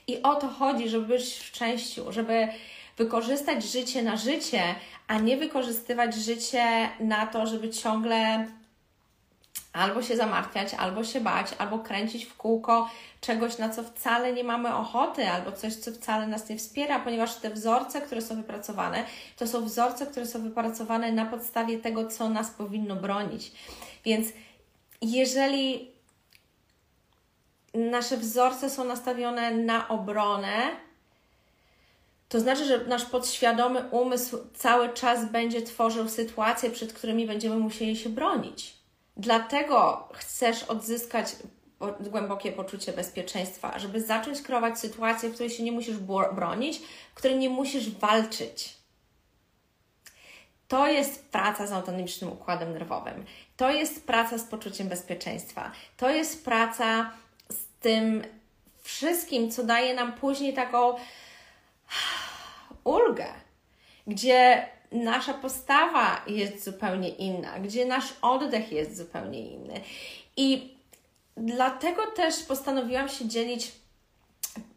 I 0.10 0.22
o 0.24 0.36
to 0.36 0.48
chodzi, 0.48 0.90
żeby 0.90 1.08
być 1.08 1.24
w 1.24 1.46
szczęściu, 1.46 2.12
żeby 2.12 2.48
wykorzystać 2.98 3.64
życie 3.64 4.04
na 4.04 4.18
życie, 4.18 4.62
a 5.08 5.20
nie 5.20 5.38
wykorzystywać 5.38 6.16
życie 6.16 6.90
na 7.00 7.28
to, 7.28 7.48
żeby 7.48 7.70
ciągle 7.70 8.48
albo 9.74 10.02
się 10.02 10.18
zamartwiać, 10.18 10.74
albo 10.74 11.04
się 11.04 11.22
bać, 11.22 11.48
albo 11.58 11.80
kręcić 11.80 12.26
w 12.26 12.38
kółko 12.38 12.90
czegoś, 13.22 13.58
na 13.58 13.70
co 13.70 13.84
wcale 13.84 14.34
nie 14.34 14.44
mamy 14.44 14.76
ochoty, 14.76 15.30
albo 15.30 15.52
coś, 15.52 15.76
co 15.76 15.92
wcale 15.92 16.28
nas 16.28 16.50
nie 16.50 16.58
wspiera, 16.58 17.00
ponieważ 17.00 17.36
te 17.36 17.50
wzorce, 17.50 18.02
które 18.02 18.22
są 18.22 18.36
wypracowane, 18.36 19.04
to 19.38 19.48
są 19.48 19.66
wzorce, 19.66 20.06
które 20.06 20.26
są 20.26 20.44
wypracowane 20.44 21.12
na 21.12 21.26
podstawie 21.26 21.80
tego, 21.80 22.08
co 22.08 22.30
nas 22.30 22.50
powinno 22.52 22.96
bronić. 22.96 23.52
Więc 24.06 24.28
jeżeli 25.02 25.99
nasze 27.74 28.18
wzorce 28.18 28.70
są 28.70 28.84
nastawione 28.84 29.52
na 29.52 29.88
obronę, 29.88 30.72
to 32.30 32.40
znaczy, 32.40 32.66
że 32.66 32.86
nasz 32.86 33.06
podświadomy 33.06 33.90
umysł 33.92 34.38
cały 34.54 34.90
czas 34.90 35.32
będzie 35.32 35.62
tworzył 35.62 36.10
sytuacje, 36.10 36.70
przed 36.70 36.94
którymi 36.94 37.28
będziemy 37.28 37.56
musieli 37.56 37.98
się 37.98 38.10
bronić. 38.10 38.74
Dlatego 39.18 40.10
chcesz 40.14 40.64
odzyskać 40.64 41.36
głębokie 42.00 42.52
poczucie 42.52 42.94
bezpieczeństwa, 42.94 43.80
żeby 43.80 44.02
zacząć 44.02 44.42
kreować 44.42 44.80
sytuację, 44.80 45.30
w 45.30 45.34
której 45.34 45.50
się 45.50 45.64
nie 45.64 45.72
musisz 45.72 45.98
bronić, 46.36 46.82
w 47.12 47.14
której 47.14 47.38
nie 47.38 47.50
musisz 47.50 47.90
walczyć. 47.90 48.80
To 50.68 50.88
jest 50.88 51.32
praca 51.32 51.68
z 51.68 51.72
autonomicznym 51.72 52.32
układem 52.32 52.74
nerwowym. 52.74 53.26
To 53.58 53.72
jest 53.72 54.08
praca 54.08 54.38
z 54.38 54.44
poczuciem 54.44 54.88
bezpieczeństwa. 54.88 55.72
To 55.98 56.10
jest 56.10 56.46
praca 56.46 57.12
tym 57.80 58.24
wszystkim, 58.84 59.52
co 59.52 59.64
daje 59.64 59.94
nam 59.94 60.14
później 60.14 60.54
taką 60.54 60.96
ulgę, 62.84 63.28
gdzie 64.08 64.70
nasza 64.92 65.34
postawa 65.34 66.22
jest 66.28 66.64
zupełnie 66.66 67.10
inna, 67.10 67.60
gdzie 67.60 67.86
nasz 67.86 68.14
oddech 68.22 68.72
jest 68.72 68.98
zupełnie 68.98 69.52
inny. 69.52 69.82
I 70.38 70.74
dlatego 71.38 72.02
też 72.16 72.44
postanowiłam 72.44 73.10
się 73.10 73.28
dzielić 73.28 73.72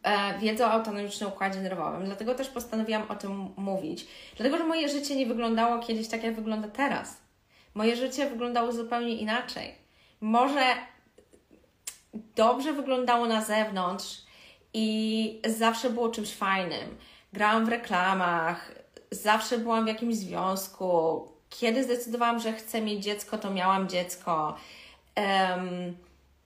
e, 0.03 0.39
wiedzą 0.39 0.65
o 0.65 0.71
autonomicznym 0.71 1.29
układzie 1.29 1.59
nerwowym. 1.59 2.05
Dlatego 2.05 2.35
też 2.35 2.49
postanowiłam 2.49 3.11
o 3.11 3.15
tym 3.15 3.49
mówić. 3.55 4.07
Dlatego, 4.35 4.57
że 4.57 4.63
moje 4.63 4.89
życie 4.89 5.15
nie 5.15 5.25
wyglądało 5.25 5.79
kiedyś 5.79 6.07
tak, 6.07 6.23
jak 6.23 6.35
wygląda 6.35 6.67
teraz. 6.67 7.17
Moje 7.73 7.95
życie 7.95 8.29
wyglądało 8.29 8.71
zupełnie 8.71 9.15
inaczej. 9.15 9.75
Może 10.21 10.63
dobrze 12.13 12.73
wyglądało 12.73 13.25
na 13.25 13.41
zewnątrz 13.41 14.21
i 14.73 15.41
zawsze 15.45 15.89
było 15.89 16.09
czymś 16.09 16.33
fajnym. 16.33 16.97
Grałam 17.33 17.65
w 17.65 17.69
reklamach, 17.69 18.71
zawsze 19.11 19.57
byłam 19.57 19.85
w 19.85 19.87
jakimś 19.87 20.15
związku. 20.15 21.27
Kiedy 21.49 21.83
zdecydowałam, 21.83 22.39
że 22.39 22.53
chcę 22.53 22.81
mieć 22.81 23.03
dziecko, 23.03 23.37
to 23.37 23.51
miałam 23.51 23.89
dziecko. 23.89 24.55
Um, 25.17 25.97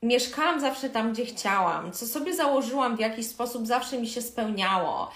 mieszkałam 0.04 0.60
zawsze 0.60 0.90
tam, 0.90 1.14
gdzie 1.14 1.26
chciałam. 1.26 1.92
Co 1.92 2.06
sobie 2.06 2.36
założyłam 2.36 2.98
w 2.98 3.00
jakiś 3.00 3.28
sposób, 3.28 3.68
zawsze 3.68 3.98
mi 3.98 4.08
się 4.08 4.22
spełniało. 4.22 5.12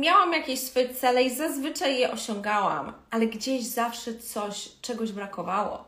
Miałam 0.00 0.32
jakieś 0.32 0.60
swoje 0.60 0.94
cele 0.94 1.22
i 1.22 1.30
zazwyczaj 1.30 1.98
je 1.98 2.10
osiągałam, 2.10 2.92
ale 3.10 3.26
gdzieś 3.26 3.64
zawsze 3.64 4.14
coś, 4.14 4.68
czegoś 4.80 5.12
brakowało. 5.12 5.84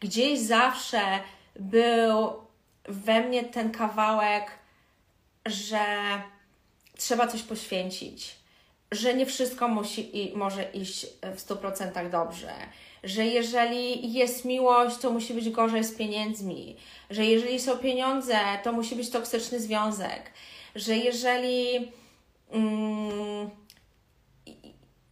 Gdzieś 0.00 0.38
zawsze 0.40 1.00
był 1.56 2.43
we 2.88 3.20
mnie 3.20 3.44
ten 3.44 3.70
kawałek, 3.70 4.50
że 5.46 5.86
trzeba 6.96 7.26
coś 7.26 7.42
poświęcić, 7.42 8.36
że 8.92 9.14
nie 9.14 9.26
wszystko 9.26 9.68
musi 9.68 10.18
i 10.18 10.36
może 10.36 10.62
iść 10.62 11.06
w 11.22 11.46
100% 11.46 12.10
dobrze, 12.10 12.52
że 13.04 13.26
jeżeli 13.26 14.12
jest 14.12 14.44
miłość, 14.44 14.96
to 14.96 15.10
musi 15.10 15.34
być 15.34 15.50
gorzej 15.50 15.84
z 15.84 15.94
pieniędzmi, 15.94 16.76
że 17.10 17.24
jeżeli 17.24 17.60
są 17.60 17.78
pieniądze, 17.78 18.38
to 18.62 18.72
musi 18.72 18.96
być 18.96 19.10
toksyczny 19.10 19.60
związek, 19.60 20.30
że 20.74 20.96
jeżeli. 20.96 21.92
Mm, 22.50 23.50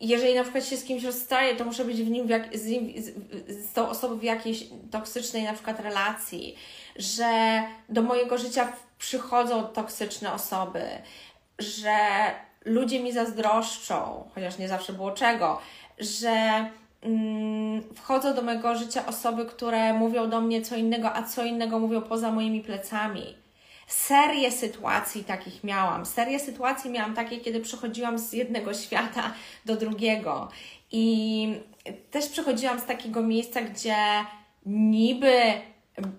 jeżeli 0.03 0.35
na 0.35 0.43
przykład 0.43 0.67
się 0.67 0.77
z 0.77 0.85
kimś 0.85 1.05
rozstaję, 1.05 1.57
to 1.57 1.65
muszę 1.65 1.85
być 1.85 2.03
w 2.03 2.11
nim, 2.11 2.27
w 2.27 2.31
jak, 2.31 2.57
z, 2.57 2.67
nim 2.67 2.93
z, 3.03 3.15
z, 3.49 3.73
tą 3.73 3.89
osobą 3.89 4.19
w 4.19 4.23
jakiejś 4.23 4.65
toksycznej 4.91 5.43
na 5.43 5.53
przykład 5.53 5.81
relacji, 5.81 6.57
że 6.97 7.63
do 7.89 8.03
mojego 8.03 8.39
życia 8.39 8.73
przychodzą 8.99 9.65
toksyczne 9.65 10.33
osoby, 10.33 10.83
że 11.59 11.97
ludzie 12.65 13.01
mi 13.01 13.13
zazdroszczą, 13.13 14.29
chociaż 14.35 14.59
nie 14.59 14.69
zawsze 14.69 14.93
było 14.93 15.11
czego, 15.11 15.61
że 15.99 16.67
mm, 17.03 17.83
wchodzą 17.95 18.35
do 18.35 18.43
mojego 18.43 18.75
życia 18.75 19.07
osoby, 19.07 19.47
które 19.47 19.93
mówią 19.93 20.31
do 20.31 20.41
mnie 20.41 20.63
co 20.63 20.77
innego, 20.77 21.13
a 21.13 21.23
co 21.23 21.45
innego 21.45 21.79
mówią 21.79 22.03
poza 22.03 22.33
moimi 22.33 22.61
plecami. 22.61 23.42
Serię 23.87 24.53
sytuacji 24.53 25.25
takich 25.25 25.65
miałam. 25.65 26.07
Serię 26.07 26.41
sytuacji 26.41 26.91
miałam 26.91 27.15
takie, 27.15 27.41
kiedy 27.41 27.61
przechodziłam 27.61 28.19
z 28.19 28.33
jednego 28.33 28.75
świata 28.85 29.33
do 29.65 29.77
drugiego. 29.77 30.49
I 30.91 31.55
też 32.11 32.29
przechodziłam 32.29 32.81
z 32.81 32.85
takiego 32.85 33.23
miejsca, 33.23 33.61
gdzie 33.61 33.97
niby 34.67 35.33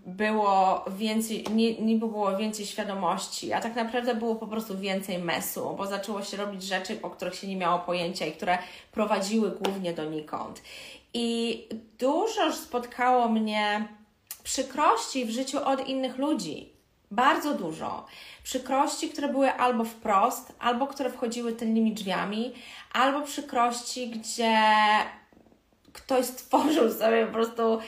było 0.05 0.85
więcej, 0.97 1.45
niby 1.81 2.07
było 2.07 2.37
więcej 2.37 2.65
świadomości, 2.65 3.53
a 3.53 3.61
tak 3.61 3.75
naprawdę 3.75 4.15
było 4.15 4.35
po 4.35 4.47
prostu 4.47 4.77
więcej 4.77 5.19
mesu, 5.19 5.75
bo 5.77 5.87
zaczęło 5.87 6.23
się 6.23 6.37
robić 6.37 6.63
rzeczy, 6.63 6.99
o 7.01 7.09
których 7.09 7.35
się 7.35 7.47
nie 7.47 7.55
miało 7.55 7.79
pojęcia 7.79 8.25
i 8.25 8.31
które 8.31 8.57
prowadziły 8.91 9.51
głównie 9.51 9.93
donikąd. 9.93 10.61
I 11.13 11.67
dużo 11.99 12.53
spotkało 12.53 13.29
mnie 13.29 13.87
przykrości 14.43 15.25
w 15.25 15.29
życiu 15.29 15.65
od 15.65 15.87
innych 15.87 16.17
ludzi. 16.17 16.72
Bardzo 17.11 17.53
dużo. 17.53 18.05
Przykrości, 18.43 19.09
które 19.09 19.27
były 19.27 19.53
albo 19.53 19.83
wprost, 19.83 20.53
albo 20.59 20.87
które 20.87 21.09
wchodziły 21.09 21.53
tylnymi 21.53 21.93
drzwiami, 21.93 22.53
albo 22.93 23.21
przykrości, 23.21 24.09
gdzie 24.09 24.57
ktoś 25.93 26.25
stworzył 26.25 26.93
sobie 26.93 27.25
po 27.25 27.33
prostu 27.33 27.79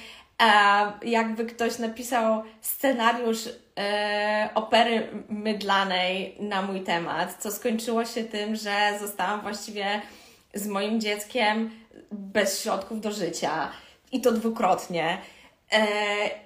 e, 0.42 0.92
jakby 1.04 1.46
ktoś 1.46 1.80
napisał 1.80 2.44
scenariusz 2.62 3.50
e, 3.80 4.50
opery 4.56 5.08
mydlanej 5.30 6.36
na 6.40 6.62
mój 6.62 6.82
temat, 6.82 7.36
co 7.40 7.52
skończyło 7.52 8.06
się 8.06 8.24
tym, 8.24 8.56
że 8.56 8.98
zostałam 9.00 9.42
właściwie 9.42 10.02
z 10.54 10.68
moim 10.68 11.02
dzieckiem 11.02 11.72
bez 12.12 12.62
środków 12.64 13.02
do 13.02 13.12
życia 13.12 13.72
i 14.12 14.22
to 14.22 14.32
dwukrotnie. 14.32 15.18
E, 15.72 16.45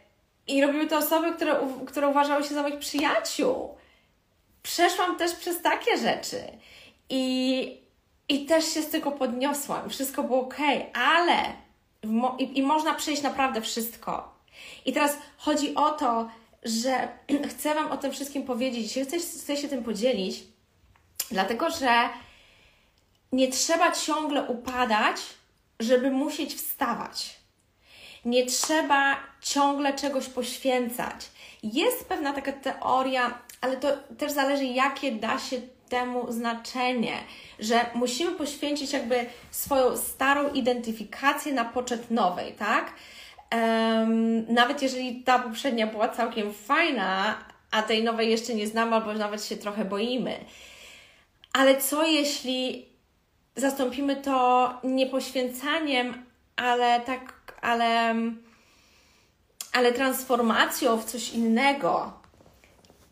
I 0.50 0.62
robiły 0.62 0.88
to 0.88 0.98
osoby, 0.98 1.34
które, 1.34 1.60
które 1.88 2.08
uważały 2.08 2.44
się 2.44 2.54
za 2.54 2.62
moich 2.62 2.80
przyjaciół. 2.80 3.78
Przeszłam 4.64 5.18
też 5.18 5.36
przez 5.36 5.62
takie 5.62 5.98
rzeczy 5.98 6.44
i, 7.10 7.82
i 8.30 8.46
też 8.46 8.74
się 8.74 8.82
z 8.82 8.90
tego 8.90 9.12
podniosłam. 9.12 9.90
Wszystko 9.90 10.24
było 10.24 10.42
ok, 10.42 10.58
ale 10.94 11.44
i, 12.38 12.60
I 12.60 12.64
można 12.64 12.94
przejść 12.94 13.22
naprawdę 13.22 13.62
wszystko. 13.62 14.36
I 14.86 14.94
teraz 14.94 15.18
chodzi 15.38 15.76
o 15.76 15.92
to, 15.92 16.30
że 16.64 17.08
chcę 17.50 17.76
Wam 17.76 17.92
o 17.92 17.98
tym 17.98 18.12
wszystkim 18.12 18.44
powiedzieć, 18.44 19.00
chcę, 19.08 19.20
chcę 19.20 19.58
się 19.58 19.68
tym 19.68 19.84
podzielić, 19.84 20.44
dlatego 21.32 21.70
że 21.70 22.10
nie 23.32 23.48
trzeba 23.48 23.92
ciągle 23.92 24.44
upadać, 24.44 25.18
żeby 25.80 26.12
musieć 26.12 26.56
wstawać. 26.56 27.39
Nie 28.26 28.46
trzeba 28.46 29.18
ciągle 29.42 29.94
czegoś 29.94 30.30
poświęcać. 30.30 31.16
Jest 31.64 32.10
pewna 32.10 32.34
taka 32.34 32.52
teoria, 32.52 33.40
ale 33.62 33.78
to 33.78 33.88
też 34.18 34.32
zależy, 34.32 34.66
jakie 34.66 35.12
da 35.12 35.40
się 35.40 35.62
temu 35.90 36.32
znaczenie, 36.32 37.18
że 37.60 37.86
musimy 37.96 38.32
poświęcić 38.32 38.94
jakby 38.94 39.26
swoją 39.52 39.98
starą 39.98 40.54
identyfikację 40.54 41.54
na 41.54 41.66
poczet 41.66 42.12
nowej, 42.12 42.54
tak? 42.54 42.94
Um, 43.52 44.54
nawet 44.54 44.82
jeżeli 44.82 45.24
ta 45.24 45.40
poprzednia 45.40 45.88
była 45.88 46.10
całkiem 46.10 46.54
fajna, 46.54 47.38
a 47.72 47.82
tej 47.82 48.04
nowej 48.04 48.30
jeszcze 48.30 48.54
nie 48.54 48.68
znamy, 48.68 48.96
albo 48.96 49.14
nawet 49.14 49.46
się 49.46 49.58
trochę 49.58 49.86
boimy. 49.86 50.38
Ale 51.54 51.82
co 51.82 52.06
jeśli 52.06 52.86
zastąpimy 53.56 54.16
to 54.16 54.74
nie 54.84 55.06
poświęcaniem, 55.06 56.26
ale 56.56 57.02
tak, 57.02 57.34
ale, 57.62 58.16
ale 59.74 59.94
transformacją 59.94 60.98
w 60.98 61.06
coś 61.06 61.34
innego? 61.34 62.20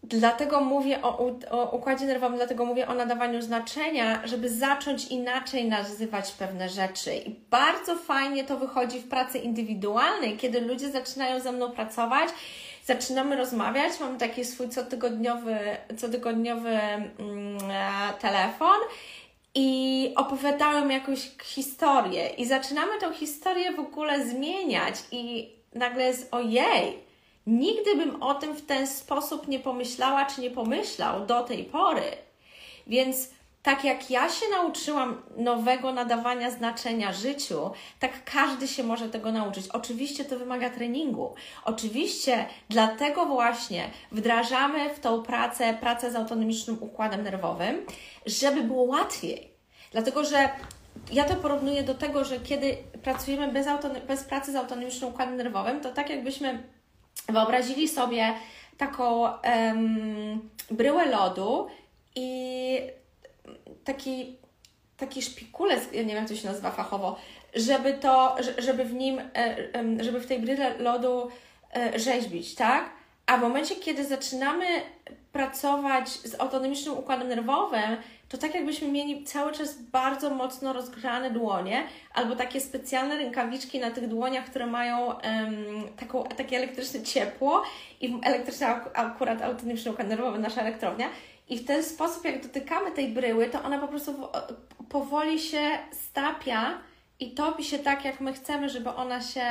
Dlatego 0.03 0.61
mówię 0.61 1.01
o, 1.01 1.31
o 1.49 1.69
układzie 1.71 2.05
nerwowym, 2.05 2.37
dlatego 2.37 2.65
mówię 2.65 2.87
o 2.87 2.93
nadawaniu 2.93 3.41
znaczenia, 3.41 4.27
żeby 4.27 4.49
zacząć 4.49 5.07
inaczej 5.07 5.65
nazywać 5.65 6.31
pewne 6.31 6.69
rzeczy. 6.69 7.15
I 7.15 7.35
bardzo 7.49 7.95
fajnie 7.95 8.43
to 8.43 8.57
wychodzi 8.57 8.99
w 8.99 9.07
pracy 9.07 9.37
indywidualnej, 9.37 10.37
kiedy 10.37 10.61
ludzie 10.61 10.91
zaczynają 10.91 11.39
ze 11.39 11.51
mną 11.51 11.71
pracować, 11.71 12.29
zaczynamy 12.85 13.35
rozmawiać, 13.35 13.99
mam 13.99 14.17
taki 14.17 14.45
swój 14.45 14.69
cotygodniowy, 14.69 15.57
cotygodniowy 16.01 16.69
mm, 16.69 17.07
telefon 18.19 18.77
i 19.59 20.13
opowiadałem 20.15 20.91
jakąś 20.91 21.19
historię 21.43 22.29
i 22.29 22.45
zaczynamy 22.45 22.99
tą 22.99 23.13
historię 23.13 23.71
w 23.71 23.79
ogóle 23.79 24.27
zmieniać 24.27 24.95
i 25.11 25.49
nagle 25.73 26.03
jest 26.03 26.33
ojej, 26.33 27.07
Nigdy 27.47 27.95
bym 27.95 28.23
o 28.23 28.35
tym 28.35 28.55
w 28.55 28.65
ten 28.65 28.87
sposób 28.87 29.47
nie 29.47 29.59
pomyślała 29.59 30.25
czy 30.25 30.41
nie 30.41 30.51
pomyślał 30.51 31.25
do 31.25 31.43
tej 31.43 31.63
pory. 31.63 32.03
Więc 32.87 33.29
tak 33.67 33.83
jak 33.83 34.11
ja 34.11 34.29
się 34.29 34.45
nauczyłam 34.51 35.21
nowego 35.37 35.93
nadawania 35.93 36.51
znaczenia 36.51 37.13
życiu, 37.13 37.71
tak 37.99 38.11
każdy 38.23 38.67
się 38.67 38.83
może 38.83 39.09
tego 39.09 39.31
nauczyć. 39.31 39.67
Oczywiście 39.67 40.25
to 40.25 40.39
wymaga 40.39 40.69
treningu. 40.69 41.35
Oczywiście 41.65 42.45
dlatego 42.69 43.25
właśnie 43.25 43.89
wdrażamy 44.11 44.89
w 44.89 44.99
tą 44.99 45.23
pracę 45.23 45.77
pracę 45.81 46.11
z 46.11 46.15
autonomicznym 46.15 46.77
układem 46.79 47.23
nerwowym, 47.23 47.85
żeby 48.25 48.63
było 48.63 48.83
łatwiej. 48.83 49.51
Dlatego, 49.91 50.23
że 50.23 50.49
ja 51.11 51.23
to 51.23 51.35
porównuję 51.35 51.83
do 51.83 51.95
tego, 51.95 52.25
że 52.25 52.39
kiedy 52.39 52.77
pracujemy 53.03 53.47
bez, 53.47 53.67
bez 54.07 54.23
pracy 54.23 54.51
z 54.51 54.55
autonomicznym 54.55 55.09
układem 55.09 55.37
nerwowym, 55.37 55.81
to 55.81 55.91
tak 55.91 56.09
jakbyśmy 56.09 56.63
wyobrazili 57.29 57.87
sobie 57.87 58.33
taką 58.77 59.21
um, 59.21 60.49
bryłę 60.71 61.05
lodu 61.05 61.67
i 62.15 62.97
taki, 63.87 64.37
taki 64.97 65.21
szpikulec, 65.21 65.83
ja 65.93 66.01
nie 66.01 66.07
wiem 66.07 66.17
jak 66.17 66.27
to 66.27 66.35
się 66.35 66.47
nazywa 66.47 66.71
fachowo, 66.71 67.19
żeby 67.55 67.93
to, 67.93 68.35
żeby 68.57 68.85
w 68.85 68.93
nim, 68.93 69.19
e, 69.35 70.03
żeby 70.03 70.19
w 70.19 70.27
tej 70.27 70.39
bryle 70.39 70.77
lodu 70.77 71.29
e, 71.75 71.99
rzeźbić, 71.99 72.55
tak? 72.55 72.89
A 73.25 73.37
w 73.37 73.41
momencie, 73.41 73.75
kiedy 73.75 74.05
zaczynamy 74.05 74.65
pracować 75.31 76.09
z 76.09 76.39
autonomicznym 76.39 76.97
układem 76.97 77.27
nerwowym, 77.27 77.97
to 78.29 78.37
tak 78.37 78.55
jakbyśmy 78.55 78.87
mieli 78.87 79.23
cały 79.23 79.51
czas 79.51 79.81
bardzo 79.81 80.29
mocno 80.29 80.73
rozgrzane 80.73 81.31
dłonie, 81.31 81.83
albo 82.13 82.35
takie 82.35 82.61
specjalne 82.61 83.17
rękawiczki 83.17 83.79
na 83.79 83.91
tych 83.91 84.07
dłoniach, 84.07 84.45
które 84.45 84.65
mają 84.65 85.05
um, 85.05 85.17
taką, 85.99 86.23
takie 86.23 86.57
elektryczne 86.57 87.01
ciepło 87.01 87.63
i 88.01 88.19
elektryczny 88.23 88.67
akurat 88.93 89.41
autonomiczny 89.41 89.91
układ 89.91 90.07
nerwowy, 90.07 90.39
nasza 90.39 90.61
elektrownia. 90.61 91.09
I 91.49 91.57
w 91.57 91.65
ten 91.65 91.83
sposób, 91.83 92.25
jak 92.25 92.43
dotykamy 92.43 92.91
tej 92.91 93.07
bryły, 93.07 93.49
to 93.49 93.63
ona 93.63 93.79
po 93.79 93.87
prostu 93.87 94.29
powoli 94.89 95.39
się 95.39 95.77
stapia 95.91 96.81
i 97.19 97.31
topi 97.31 97.63
się 97.63 97.79
tak, 97.79 98.05
jak 98.05 98.21
my 98.21 98.33
chcemy, 98.33 98.69
żeby 98.69 98.89
ona 98.89 99.21
się 99.21 99.45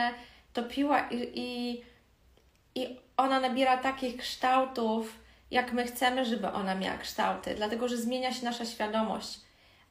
topiła 0.52 1.08
i, 1.08 1.30
i, 1.34 1.82
i 2.74 2.96
ona 3.16 3.40
nabiera 3.40 3.76
takich 3.76 4.16
kształtów, 4.16 5.18
jak 5.50 5.72
my 5.72 5.84
chcemy, 5.84 6.24
żeby 6.24 6.48
ona 6.48 6.74
miała 6.74 6.98
kształty, 6.98 7.54
dlatego 7.54 7.88
że 7.88 7.96
zmienia 7.96 8.32
się 8.32 8.44
nasza 8.44 8.64
świadomość, 8.64 9.40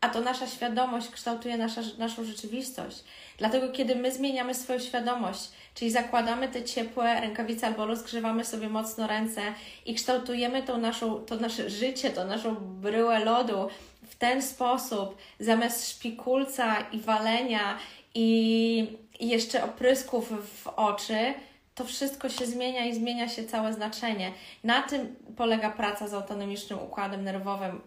a 0.06 0.10
to 0.10 0.22
nasza 0.22 0.48
świadomość 0.48 1.10
kształtuje 1.10 1.58
nasza, 1.58 1.82
naszą 1.98 2.24
rzeczywistość. 2.24 3.04
Dlatego, 3.38 3.70
kiedy 3.70 3.96
my 3.96 4.12
zmieniamy 4.12 4.56
swoją 4.56 4.80
świadomość, 4.80 5.50
czyli 5.76 5.92
zakładamy 5.92 6.48
te 6.48 6.64
ciepłe 6.64 7.22
rękawice 7.22 7.68
albo 7.68 7.86
rozgrzewamy 7.86 8.46
sobie 8.46 8.70
mocno 8.70 9.08
ręce 9.08 9.42
i 9.86 9.96
kształtujemy 9.96 10.64
tą 10.64 10.78
naszą, 10.78 11.26
to 11.26 11.36
nasze 11.36 11.70
życie, 11.70 12.10
to 12.10 12.26
naszą 12.26 12.56
bryłę 12.56 13.26
lodu 13.26 13.70
w 14.08 14.16
ten 14.16 14.42
sposób, 14.42 15.18
zamiast 15.40 15.90
szpikulca 15.92 16.76
i 16.92 17.00
walenia 17.00 17.78
i, 18.16 18.88
jeszcze 19.20 19.64
oprysków 19.64 20.32
w 20.64 20.68
oczy, 20.68 21.34
to 21.76 21.86
wszystko 21.86 22.30
się 22.30 22.46
zmienia 22.46 22.86
i 22.86 22.96
zmienia 22.96 23.30
się 23.30 23.44
całe 23.44 23.74
znaczenie. 23.74 24.32
Na 24.64 24.82
tym 24.82 25.16
polega 25.38 25.70
praca 25.70 26.08
z 26.08 26.14
autonomicznym 26.14 26.80
układem 26.80 27.24
nerwowym, 27.24 27.82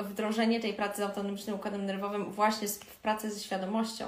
wdrożenie 0.00 0.60
tej 0.60 0.74
pracy 0.74 0.96
z 0.96 1.00
autonomicznym 1.00 1.56
układem 1.56 1.86
nerwowym 1.86 2.32
właśnie 2.32 2.68
w 2.68 2.96
pracy 2.96 3.30
ze 3.30 3.40
świadomością, 3.40 4.06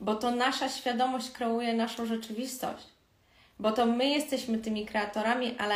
bo 0.00 0.14
to 0.14 0.30
nasza 0.30 0.68
świadomość 0.68 1.30
kreuje 1.30 1.74
naszą 1.74 2.06
rzeczywistość, 2.06 2.86
bo 3.58 3.72
to 3.72 3.86
my 3.86 4.08
jesteśmy 4.08 4.58
tymi 4.58 4.86
kreatorami, 4.86 5.54
ale 5.58 5.74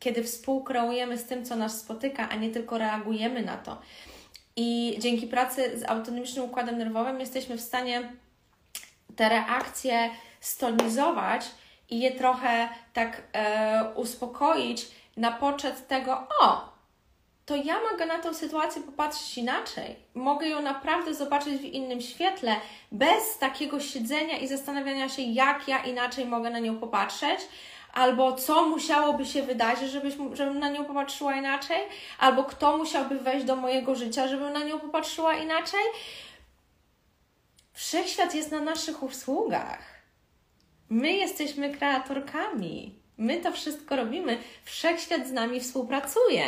kiedy 0.00 0.24
współkreujemy 0.24 1.18
z 1.18 1.24
tym, 1.24 1.44
co 1.44 1.56
nas 1.56 1.80
spotyka, 1.80 2.28
a 2.28 2.36
nie 2.36 2.50
tylko 2.50 2.78
reagujemy 2.78 3.42
na 3.42 3.56
to. 3.56 3.78
I 4.56 4.96
dzięki 5.00 5.26
pracy 5.26 5.78
z 5.78 5.84
autonomicznym 5.84 6.44
układem 6.44 6.78
nerwowym 6.78 7.20
jesteśmy 7.20 7.56
w 7.56 7.60
stanie 7.60 8.12
te 9.16 9.28
reakcje 9.28 10.10
stonizować 10.40 11.44
i 11.90 12.00
je 12.00 12.10
trochę 12.10 12.68
tak 12.92 13.22
e, 13.32 13.92
uspokoić 13.94 14.86
na 15.16 15.32
poczet 15.32 15.88
tego, 15.88 16.26
o, 16.40 16.78
to 17.46 17.56
ja 17.56 17.80
mogę 17.90 18.06
na 18.06 18.18
tą 18.18 18.34
sytuację 18.34 18.82
popatrzeć 18.82 19.38
inaczej. 19.38 19.96
Mogę 20.14 20.48
ją 20.48 20.62
naprawdę 20.62 21.14
zobaczyć 21.14 21.60
w 21.60 21.64
innym 21.64 22.00
świetle, 22.00 22.56
bez 22.92 23.38
takiego 23.38 23.80
siedzenia 23.80 24.38
i 24.38 24.48
zastanawiania 24.48 25.08
się, 25.08 25.22
jak 25.22 25.68
ja 25.68 25.84
inaczej 25.84 26.24
mogę 26.24 26.50
na 26.50 26.58
nią 26.58 26.78
popatrzeć, 26.78 27.40
albo 27.94 28.32
co 28.32 28.68
musiałoby 28.68 29.26
się 29.26 29.42
wydarzyć, 29.42 29.90
żebyś, 29.90 30.14
żebym 30.32 30.58
na 30.58 30.68
nią 30.68 30.84
popatrzyła 30.84 31.36
inaczej, 31.36 31.80
albo 32.18 32.44
kto 32.44 32.76
musiałby 32.76 33.18
wejść 33.18 33.46
do 33.46 33.56
mojego 33.56 33.94
życia, 33.94 34.28
żebym 34.28 34.52
na 34.52 34.64
nią 34.64 34.80
popatrzyła 34.80 35.34
inaczej. 35.34 35.80
Wszechświat 37.72 38.34
jest 38.34 38.50
na 38.50 38.60
naszych 38.60 39.02
usługach. 39.02 39.97
My 40.90 41.12
jesteśmy 41.12 41.74
kreatorkami. 41.74 42.94
My 43.18 43.40
to 43.40 43.52
wszystko 43.52 43.96
robimy. 43.96 44.38
Wszechświat 44.64 45.28
z 45.28 45.32
nami 45.32 45.60
współpracuje. 45.60 46.44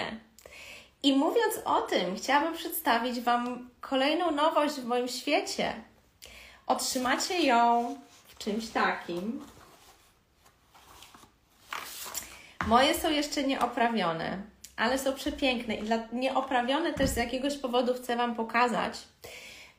I 1.03 1.17
mówiąc 1.17 1.55
o 1.65 1.83
tym, 1.83 2.17
chciałabym 2.17 2.55
przedstawić 2.55 3.21
Wam 3.21 3.71
kolejną 3.81 4.31
nowość 4.31 4.75
w 4.75 4.85
moim 4.85 5.09
świecie. 5.09 5.75
Otrzymacie 6.67 7.43
ją 7.43 7.97
w 8.29 8.39
czymś 8.39 8.69
takim. 8.69 9.45
Moje 12.67 12.95
są 12.95 13.11
jeszcze 13.11 13.45
nieoprawione, 13.45 14.43
ale 14.77 14.99
są 14.99 15.15
przepiękne 15.15 15.75
i 15.75 15.83
dla 15.83 15.99
nieoprawione 16.13 16.93
też 16.93 17.11
z 17.11 17.17
jakiegoś 17.17 17.59
powodu 17.59 17.95
chcę 17.95 18.17
Wam 18.17 18.35
pokazać, 18.35 18.99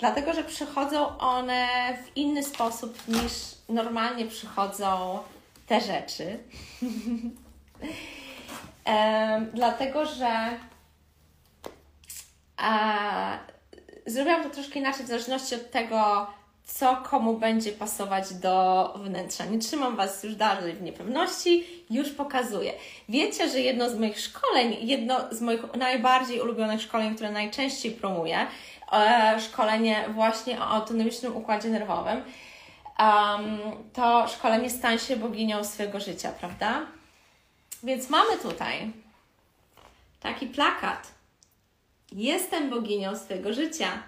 dlatego 0.01 0.33
że 0.33 0.43
przychodzą 0.43 1.17
one 1.17 1.67
w 2.03 2.17
inny 2.17 2.43
sposób 2.43 3.07
niż 3.07 3.31
normalnie 3.69 4.25
przychodzą 4.25 5.19
te 5.67 5.81
rzeczy. 5.81 6.37
dlatego, 9.53 10.05
że 10.05 10.59
a, 12.57 13.37
zrobiłam 14.05 14.43
to 14.43 14.49
troszkę 14.49 14.79
inaczej 14.79 15.05
w 15.05 15.07
zależności 15.07 15.55
od 15.55 15.71
tego, 15.71 16.27
co 16.73 16.95
komu 16.95 17.38
będzie 17.38 17.71
pasować 17.71 18.34
do 18.34 18.93
wnętrza. 19.03 19.45
Nie 19.45 19.60
trzymam 19.60 19.95
Was 19.95 20.23
już 20.23 20.36
dalej 20.36 20.73
w 20.73 20.81
niepewności, 20.81 21.65
już 21.89 22.10
pokazuję. 22.10 22.73
Wiecie, 23.10 23.49
że 23.49 23.60
jedno 23.60 23.89
z 23.89 23.99
moich 23.99 24.19
szkoleń, 24.19 24.77
jedno 24.81 25.19
z 25.31 25.41
moich 25.41 25.73
najbardziej 25.73 26.41
ulubionych 26.41 26.81
szkoleń, 26.81 27.15
które 27.15 27.31
najczęściej 27.31 27.91
promuję, 27.91 28.47
e, 28.91 29.38
szkolenie 29.39 30.05
właśnie 30.10 30.60
o 30.60 30.65
autonomicznym 30.65 31.36
układzie 31.36 31.69
nerwowym, 31.69 32.23
to 33.93 34.27
szkolenie 34.27 34.69
stań 34.69 34.99
się 34.99 35.17
boginią 35.17 35.63
swojego 35.63 35.99
życia, 35.99 36.31
prawda? 36.39 36.81
Więc 37.84 38.10
mamy 38.10 38.38
tutaj 38.38 38.91
taki 40.19 40.47
plakat. 40.47 41.07
Jestem 42.12 42.69
boginią 42.69 43.15
swojego 43.15 43.53
życia. 43.53 44.03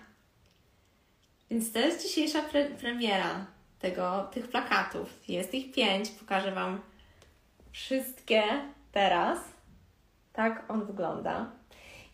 Więc 1.53 1.71
to 1.71 1.79
jest 1.79 2.03
dzisiejsza 2.07 2.41
pre 2.41 2.65
premiera 2.65 3.45
tego, 3.79 4.27
tych 4.31 4.47
plakatów. 4.47 5.29
Jest 5.29 5.53
ich 5.53 5.71
pięć, 5.71 6.09
pokażę 6.09 6.51
Wam 6.51 6.81
wszystkie 7.71 8.43
teraz. 8.91 9.39
Tak 10.33 10.71
on 10.71 10.85
wygląda. 10.85 11.51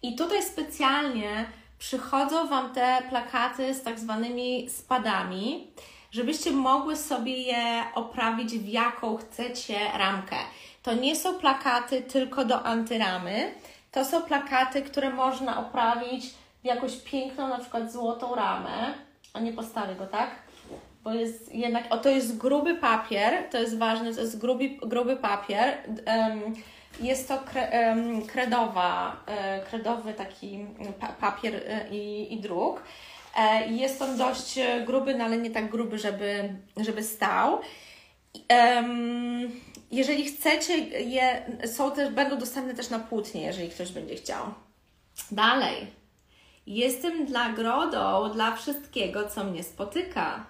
I 0.01 0.15
tutaj 0.15 0.43
specjalnie 0.43 1.45
przychodzą 1.77 2.47
Wam 2.47 2.73
te 2.73 3.01
plakaty 3.09 3.73
z 3.73 3.83
tak 3.83 3.99
zwanymi 3.99 4.69
spadami, 4.69 5.71
żebyście 6.11 6.51
mogły 6.51 6.95
sobie 6.95 7.37
je 7.37 7.83
oprawić 7.95 8.51
w 8.51 8.67
jaką 8.67 9.17
chcecie 9.17 9.79
ramkę. 9.97 10.37
To 10.83 10.93
nie 10.93 11.15
są 11.15 11.35
plakaty 11.35 12.01
tylko 12.01 12.45
do 12.45 12.65
antyramy, 12.65 13.53
to 13.91 14.05
są 14.05 14.21
plakaty, 14.21 14.81
które 14.81 15.09
można 15.09 15.67
oprawić 15.67 16.25
w 16.61 16.65
jakąś 16.65 16.95
piękną, 16.97 17.47
na 17.47 17.57
przykład 17.57 17.91
złotą 17.91 18.35
ramę. 18.35 19.08
A 19.33 19.39
nie 19.39 19.53
postawię 19.53 19.95
go, 19.95 20.07
tak? 20.07 20.29
Bo 21.03 21.13
jest 21.13 21.55
jednak, 21.55 21.83
o 21.89 21.97
to 21.97 22.09
jest 22.09 22.37
gruby 22.37 22.75
papier, 22.75 23.49
to 23.51 23.57
jest 23.57 23.77
ważne, 23.77 24.13
to 24.13 24.21
jest 24.21 24.39
gruby, 24.39 24.69
gruby 24.69 25.17
papier. 25.17 25.77
Jest 27.01 27.27
to 27.27 27.39
kre, 27.39 27.95
kredowa, 28.27 29.23
e, 29.27 29.61
kredowy 29.65 30.13
taki 30.13 30.65
papier 31.19 31.55
e, 31.55 31.89
i, 31.89 32.33
i 32.33 32.39
druk. 32.39 32.83
E, 33.37 33.67
jest 33.67 34.01
on 34.01 34.17
dość 34.17 34.59
gruby, 34.85 35.15
no 35.15 35.23
ale 35.23 35.37
nie 35.37 35.51
tak 35.51 35.69
gruby, 35.69 35.99
żeby, 35.99 36.53
żeby 36.77 37.03
stał. 37.03 37.59
Jeżeli 39.91 40.25
chcecie 40.25 40.77
je, 40.87 41.41
są 41.65 41.91
też, 41.91 42.13
będą 42.13 42.37
dostępne 42.37 42.73
też 42.73 42.89
na 42.89 42.99
płótnie, 42.99 43.41
jeżeli 43.41 43.69
ktoś 43.69 43.91
będzie 43.91 44.15
chciał. 44.15 44.45
Dalej. 45.31 45.98
Jestem 46.69 47.31
nagrodą 47.31 48.33
dla 48.33 48.55
wszystkiego, 48.55 49.29
co 49.29 49.43
mnie 49.43 49.63
spotyka. 49.63 50.45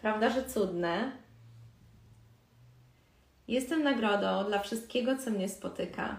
Prawda, 0.00 0.30
że 0.30 0.44
cudne? 0.44 1.12
Jestem 3.48 3.82
nagrodą 3.82 4.44
dla 4.44 4.58
wszystkiego, 4.58 5.18
co 5.18 5.30
mnie 5.30 5.48
spotyka. 5.48 6.16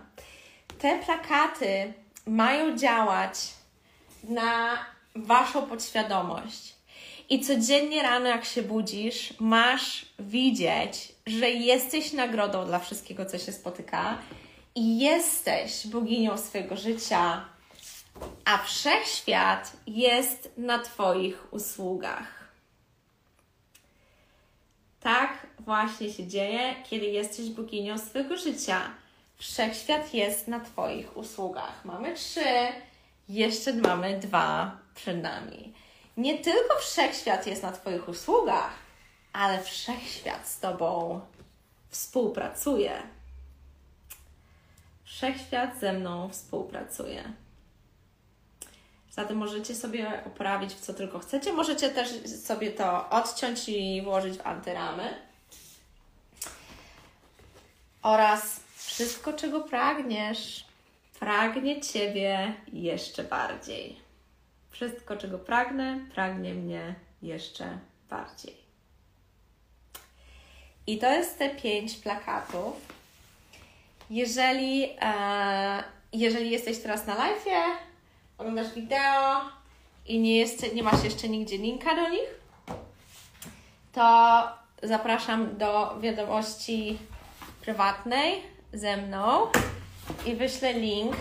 Te 0.79 0.99
plakaty 0.99 1.93
mają 2.27 2.77
działać 2.77 3.37
na 4.23 4.77
Waszą 5.15 5.61
podświadomość. 5.61 6.75
I 7.29 7.39
codziennie 7.39 8.03
rano, 8.03 8.27
jak 8.27 8.45
się 8.45 8.61
budzisz, 8.61 9.33
masz 9.39 10.05
widzieć, 10.19 11.11
że 11.27 11.49
jesteś 11.49 12.13
nagrodą 12.13 12.65
dla 12.65 12.79
wszystkiego, 12.79 13.25
co 13.25 13.37
się 13.37 13.51
spotyka 13.51 14.17
i 14.75 14.99
jesteś 14.99 15.87
boginią 15.87 16.37
swojego 16.37 16.77
życia, 16.77 17.54
a 18.45 18.57
wszechświat 18.57 19.71
jest 19.87 20.49
na 20.57 20.79
Twoich 20.79 21.53
usługach. 21.53 22.45
Tak 24.99 25.47
właśnie 25.59 26.13
się 26.13 26.27
dzieje, 26.27 26.75
kiedy 26.89 27.05
jesteś 27.05 27.49
boginią 27.49 27.97
swojego 27.97 28.37
życia. 28.37 28.81
Wszechświat 29.37 30.13
jest 30.13 30.47
na 30.47 30.59
Twoich 30.59 31.17
usługach. 31.17 31.85
Mamy 31.85 32.15
trzy, 32.15 32.67
jeszcze 33.29 33.73
mamy 33.73 34.19
dwa 34.19 34.77
przed 34.95 35.21
nami. 35.21 35.73
Nie 36.17 36.37
tylko 36.37 36.79
wszechświat 36.79 37.47
jest 37.47 37.63
na 37.63 37.71
Twoich 37.71 38.09
usługach, 38.09 38.73
ale 39.33 39.63
wszechświat 39.63 40.47
z 40.47 40.59
Tobą 40.59 41.21
współpracuje. 41.89 43.03
Wszechświat 45.03 45.79
ze 45.79 45.93
mną 45.93 46.29
współpracuje. 46.29 47.33
Zatem 49.15 49.37
możecie 49.37 49.75
sobie 49.75 50.21
uprawić 50.25 50.73
w 50.73 50.79
co 50.79 50.93
tylko 50.93 51.19
chcecie. 51.19 51.53
Możecie 51.53 51.89
też 51.89 52.09
sobie 52.43 52.71
to 52.71 53.09
odciąć 53.09 53.69
i 53.69 54.01
włożyć 54.01 54.37
w 54.37 54.47
antyramy. 54.47 55.13
Oraz 58.01 58.59
wszystko, 58.75 59.33
czego 59.33 59.61
pragniesz, 59.61 60.65
pragnie 61.19 61.81
Ciebie 61.81 62.53
jeszcze 62.73 63.23
bardziej. 63.23 63.99
Wszystko, 64.71 65.17
czego 65.17 65.39
pragnę, 65.39 65.99
pragnie 66.13 66.53
mnie 66.53 66.95
jeszcze 67.21 67.77
bardziej. 68.09 68.57
I 70.87 70.97
to 70.97 71.11
jest 71.11 71.37
te 71.37 71.49
pięć 71.49 71.95
plakatów. 71.95 72.75
Jeżeli, 74.09 74.89
e, 75.01 75.83
jeżeli 76.13 76.51
jesteś 76.51 76.79
teraz 76.79 77.07
na 77.07 77.15
live, 77.15 77.45
oglądasz 78.37 78.73
wideo 78.73 79.41
i 80.05 80.19
nie, 80.19 80.37
jest, 80.37 80.73
nie 80.73 80.83
masz 80.83 81.03
jeszcze 81.03 81.29
nigdzie 81.29 81.57
linka 81.57 81.95
do 81.95 82.09
nich, 82.09 82.39
to 83.93 84.43
zapraszam 84.83 85.57
do 85.57 85.99
wiadomości 85.99 86.97
prywatnej 87.61 88.41
ze 88.73 88.97
mną 88.97 89.47
i 90.25 90.35
wyślę 90.35 90.73
link, 90.73 91.15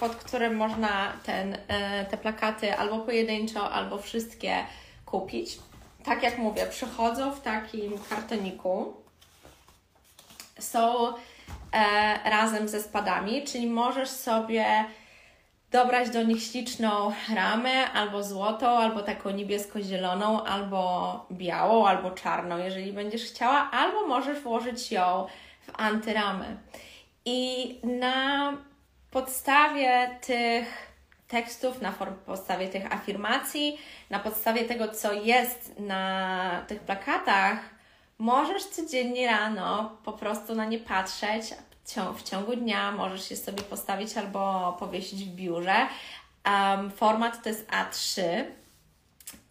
pod 0.00 0.16
którym 0.16 0.56
można 0.56 1.12
ten, 1.24 1.58
e, 1.68 2.04
te 2.04 2.16
plakaty 2.16 2.76
albo 2.76 2.98
pojedynczo, 2.98 3.70
albo 3.70 3.98
wszystkie 3.98 4.66
kupić. 5.06 5.58
Tak 6.04 6.22
jak 6.22 6.38
mówię, 6.38 6.66
przychodzą 6.66 7.32
w 7.32 7.40
takim 7.40 7.98
kartoniku. 7.98 8.94
Są 10.58 11.08
e, 11.08 11.14
razem 12.30 12.68
ze 12.68 12.82
spadami, 12.82 13.44
czyli 13.44 13.66
możesz 13.66 14.08
sobie 14.08 14.84
dobrać 15.70 16.10
do 16.10 16.22
nich 16.22 16.42
śliczną 16.42 17.12
ramę, 17.34 17.92
albo 17.92 18.22
złotą, 18.22 18.68
albo 18.68 19.02
taką 19.02 19.30
niebiesko-zieloną, 19.30 20.44
albo 20.44 21.26
białą, 21.32 21.86
albo 21.86 22.10
czarną, 22.10 22.58
jeżeli 22.58 22.92
będziesz 22.92 23.24
chciała, 23.24 23.70
albo 23.70 24.06
możesz 24.06 24.40
włożyć 24.40 24.92
ją 24.92 25.26
w 25.66 25.80
antyramy. 25.80 26.56
I 27.24 27.80
na 27.84 28.52
podstawie 29.10 30.18
tych 30.26 30.92
tekstów, 31.28 31.82
na 31.82 31.92
podstawie 32.26 32.68
tych 32.68 32.92
afirmacji, 32.92 33.78
na 34.10 34.18
podstawie 34.18 34.64
tego, 34.64 34.88
co 34.88 35.12
jest 35.12 35.78
na 35.78 36.64
tych 36.68 36.80
plakatach, 36.80 37.58
możesz 38.18 38.64
codziennie 38.64 39.26
rano 39.26 39.96
po 40.04 40.12
prostu 40.12 40.54
na 40.54 40.64
nie 40.64 40.78
patrzeć, 40.78 41.54
w 42.16 42.22
ciągu 42.22 42.56
dnia 42.56 42.92
możesz 42.92 43.30
je 43.30 43.36
sobie 43.36 43.62
postawić 43.62 44.16
albo 44.16 44.72
powiesić 44.78 45.24
w 45.24 45.34
biurze. 45.34 45.86
Um, 46.46 46.90
format 46.90 47.42
to 47.42 47.48
jest 47.48 47.70
A3 47.70 48.22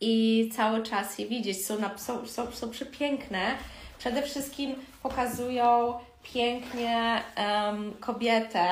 i 0.02 0.50
cały 0.56 0.84
czas 0.84 1.20
je 1.20 1.28
widzieć. 1.28 1.66
Są, 1.66 1.80
na, 1.80 1.98
są, 1.98 2.28
są, 2.28 2.52
są 2.52 2.70
przepiękne. 2.70 3.58
Przede 3.98 4.22
wszystkim 4.22 4.76
pokazują 5.04 6.00
pięknie 6.34 7.24
um, 7.38 7.94
kobietę, 8.00 8.68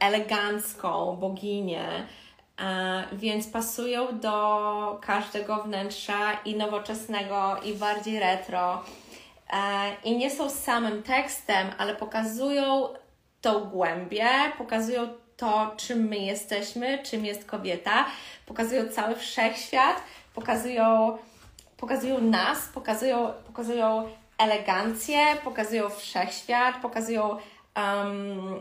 elegancką 0.00 1.16
boginię, 1.16 2.06
e, 2.60 3.04
więc 3.12 3.46
pasują 3.46 4.18
do 4.18 4.98
każdego 5.02 5.56
wnętrza 5.62 6.32
i 6.44 6.56
nowoczesnego, 6.56 7.56
i 7.64 7.74
bardziej 7.74 8.20
retro. 8.20 8.84
E, 9.52 9.94
I 10.04 10.16
nie 10.16 10.30
są 10.30 10.50
samym 10.50 11.02
tekstem, 11.02 11.66
ale 11.78 11.94
pokazują 11.94 12.88
tą 13.40 13.64
głębię, 13.64 14.28
pokazują 14.58 15.08
to, 15.36 15.74
czym 15.76 16.08
my 16.08 16.16
jesteśmy, 16.16 17.02
czym 17.02 17.24
jest 17.24 17.44
kobieta, 17.44 18.06
pokazują 18.46 18.88
cały 18.88 19.16
wszechświat, 19.16 20.02
pokazują, 20.34 21.18
pokazują 21.76 22.20
nas, 22.20 22.58
pokazują, 22.74 23.32
pokazują 23.46 24.10
elegancję, 24.38 25.18
pokazują 25.44 25.88
wszechświat, 25.88 26.76
pokazują 26.82 27.36
um, 27.76 28.60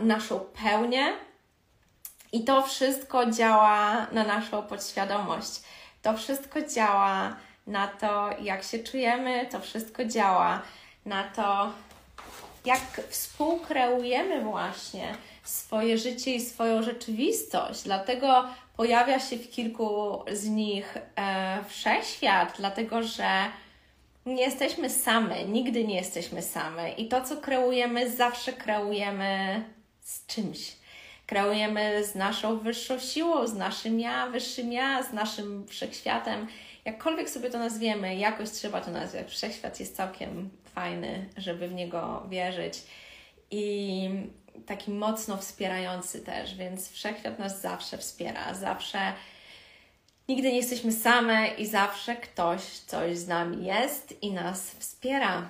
naszą 0.00 0.40
pełnię. 0.40 1.12
I 2.32 2.44
to 2.44 2.62
wszystko 2.62 3.30
działa 3.30 4.06
na 4.12 4.24
naszą 4.24 4.62
podświadomość. 4.62 5.62
To 6.02 6.16
wszystko 6.16 6.62
działa 6.62 7.36
na 7.66 7.88
to, 7.88 8.30
jak 8.42 8.62
się 8.62 8.78
czujemy, 8.78 9.46
to 9.50 9.60
wszystko 9.60 10.04
działa 10.04 10.62
na 11.06 11.24
to, 11.24 11.72
jak 12.64 12.80
współkreujemy 13.08 14.40
właśnie 14.40 15.14
swoje 15.44 15.98
życie 15.98 16.34
i 16.34 16.40
swoją 16.40 16.82
rzeczywistość. 16.82 17.82
Dlatego 17.82 18.44
pojawia 18.76 19.20
się 19.20 19.36
w 19.36 19.50
kilku 19.50 20.18
z 20.32 20.48
nich 20.48 20.96
e, 21.16 21.64
wszechświat, 21.68 22.54
dlatego 22.58 23.02
że 23.02 23.28
nie 24.26 24.42
jesteśmy 24.42 24.90
same, 24.90 25.44
nigdy 25.44 25.84
nie 25.84 25.96
jesteśmy 25.96 26.42
same. 26.42 26.92
I 26.92 27.08
to, 27.08 27.20
co 27.20 27.36
kreujemy, 27.36 28.10
zawsze 28.10 28.52
kreujemy 28.52 29.64
z 30.00 30.26
czymś. 30.26 30.76
Kreujemy 31.26 32.04
z 32.04 32.14
naszą 32.14 32.58
wyższą 32.58 32.98
siłą, 32.98 33.46
z 33.46 33.54
naszym 33.54 34.00
ja, 34.00 34.26
wyższym 34.26 34.72
ja, 34.72 35.02
z 35.02 35.12
naszym 35.12 35.68
wszechświatem. 35.68 36.46
Jakkolwiek 36.86 37.30
sobie 37.30 37.50
to 37.50 37.58
nazwiemy, 37.58 38.16
jakoś 38.16 38.50
trzeba 38.50 38.80
to 38.80 38.90
nazwać. 38.90 39.30
Wszechświat 39.30 39.80
jest 39.80 39.96
całkiem 39.96 40.50
fajny, 40.64 41.28
żeby 41.36 41.68
w 41.68 41.74
niego 41.74 42.26
wierzyć. 42.28 42.82
I 43.50 44.08
taki 44.66 44.90
mocno 44.90 45.36
wspierający 45.36 46.20
też, 46.20 46.54
więc 46.54 46.90
wszechświat 46.90 47.38
nas 47.38 47.60
zawsze 47.60 47.98
wspiera, 47.98 48.54
zawsze 48.54 49.12
nigdy 50.28 50.48
nie 50.48 50.56
jesteśmy 50.56 50.92
same 50.92 51.48
i 51.48 51.66
zawsze 51.66 52.16
ktoś 52.16 52.62
coś 52.62 53.18
z 53.18 53.28
nami 53.28 53.66
jest 53.66 54.22
i 54.22 54.32
nas 54.32 54.70
wspiera. 54.70 55.48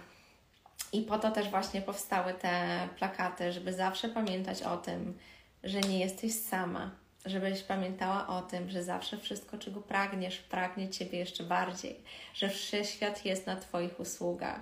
I 0.93 1.03
po 1.03 1.19
to 1.19 1.31
też 1.31 1.49
właśnie 1.49 1.83
powstały 1.83 2.35
te 2.35 2.89
plakaty, 2.99 3.53
żeby 3.53 3.73
zawsze 3.73 4.09
pamiętać 4.09 4.63
o 4.63 4.77
tym, 4.77 5.19
że 5.65 5.81
nie 5.81 5.99
jesteś 5.99 6.35
sama, 6.35 6.91
żebyś 7.27 7.63
pamiętała 7.63 8.27
o 8.27 8.43
tym, 8.43 8.71
że 8.71 8.83
zawsze 8.83 9.19
wszystko, 9.19 9.59
czego 9.59 9.81
pragniesz, 9.81 10.39
pragnie 10.39 10.89
Ciebie 10.89 11.19
jeszcze 11.19 11.45
bardziej, 11.45 11.97
że 12.35 12.49
wszechświat 12.49 13.25
jest 13.25 13.47
na 13.47 13.57
Twoich 13.57 14.01
usługach, 14.01 14.61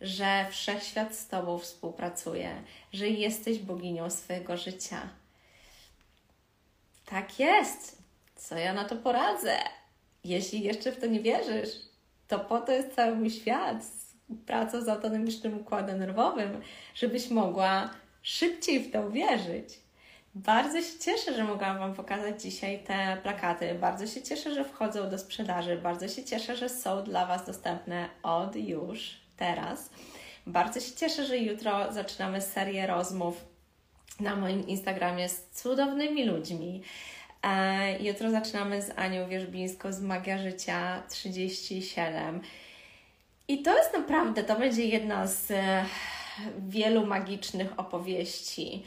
że 0.00 0.46
wszechświat 0.50 1.16
z 1.16 1.28
Tobą 1.28 1.58
współpracuje, 1.58 2.62
że 2.92 3.08
jesteś 3.08 3.58
boginią 3.58 4.10
swojego 4.10 4.56
życia. 4.56 5.08
Tak 7.06 7.38
jest. 7.38 8.02
Co 8.36 8.56
ja 8.56 8.74
na 8.74 8.84
to 8.84 8.96
poradzę? 8.96 9.56
Jeśli 10.24 10.62
jeszcze 10.62 10.92
w 10.92 11.00
to 11.00 11.06
nie 11.06 11.20
wierzysz, 11.20 11.70
to 12.28 12.38
po 12.38 12.60
to 12.60 12.72
jest 12.72 12.94
cały 12.94 13.16
mój 13.16 13.30
świat 13.30 13.76
praca 14.46 14.80
z 14.80 14.88
autonomicznym 14.88 15.60
układem 15.60 15.98
nerwowym, 15.98 16.60
żebyś 16.94 17.30
mogła 17.30 17.90
szybciej 18.22 18.80
w 18.80 18.92
to 18.92 19.10
wierzyć. 19.10 19.80
Bardzo 20.34 20.82
się 20.82 20.98
cieszę, 20.98 21.34
że 21.34 21.44
mogłam 21.44 21.78
Wam 21.78 21.94
pokazać 21.94 22.42
dzisiaj 22.42 22.78
te 22.78 23.16
plakaty. 23.22 23.74
Bardzo 23.74 24.06
się 24.06 24.22
cieszę, 24.22 24.54
że 24.54 24.64
wchodzą 24.64 25.10
do 25.10 25.18
sprzedaży. 25.18 25.76
Bardzo 25.76 26.08
się 26.08 26.24
cieszę, 26.24 26.56
że 26.56 26.68
są 26.68 27.04
dla 27.04 27.26
Was 27.26 27.46
dostępne 27.46 28.08
od 28.22 28.56
już 28.56 29.16
teraz. 29.36 29.90
Bardzo 30.46 30.80
się 30.80 30.92
cieszę, 30.92 31.26
że 31.26 31.38
jutro 31.38 31.92
zaczynamy 31.92 32.40
serię 32.40 32.86
rozmów 32.86 33.44
na 34.20 34.36
moim 34.36 34.68
Instagramie 34.68 35.28
z 35.28 35.48
cudownymi 35.52 36.26
ludźmi. 36.26 36.82
E, 37.42 38.02
jutro 38.02 38.30
zaczynamy 38.30 38.82
z 38.82 38.90
Anią 38.96 39.28
Wierzbińską 39.28 39.92
z 39.92 40.00
Magia 40.00 40.38
Życia 40.38 41.02
37. 41.10 42.40
I 43.48 43.62
to 43.62 43.76
jest 43.76 43.92
naprawdę, 43.94 44.44
to 44.44 44.58
będzie 44.58 44.84
jedna 44.84 45.26
z 45.26 45.50
e, 45.50 45.84
wielu 46.68 47.06
magicznych 47.06 47.80
opowieści 47.80 48.82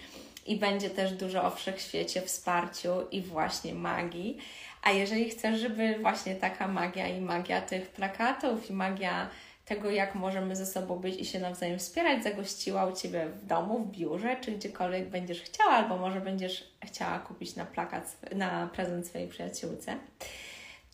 i 0.45 0.55
będzie 0.57 0.89
też 0.89 1.11
dużo 1.11 1.43
o 1.43 1.49
wszechświecie, 1.49 2.21
wsparciu 2.21 2.89
i 3.11 3.21
właśnie 3.21 3.73
magii. 3.73 4.37
A 4.81 4.91
jeżeli 4.91 5.29
chcesz, 5.29 5.59
żeby 5.59 5.97
właśnie 6.01 6.35
taka 6.35 6.67
magia 6.67 7.07
i 7.07 7.21
magia 7.21 7.61
tych 7.61 7.89
plakatów 7.89 8.69
i 8.69 8.73
magia 8.73 9.29
tego, 9.65 9.89
jak 9.89 10.15
możemy 10.15 10.55
ze 10.55 10.65
sobą 10.65 10.99
być 10.99 11.21
i 11.21 11.25
się 11.25 11.39
nawzajem 11.39 11.79
wspierać, 11.79 12.23
zagościła 12.23 12.85
u 12.85 12.95
Ciebie 12.95 13.25
w 13.25 13.45
domu, 13.45 13.79
w 13.79 13.91
biurze, 13.91 14.37
czy 14.41 14.51
gdziekolwiek 14.51 15.09
będziesz 15.09 15.41
chciała, 15.41 15.71
albo 15.71 15.97
może 15.97 16.21
będziesz 16.21 16.71
chciała 16.85 17.19
kupić 17.19 17.55
na 17.55 17.65
plakat, 17.65 18.17
na 18.35 18.67
prezent 18.67 19.07
swojej 19.07 19.27
przyjaciółce, 19.27 19.97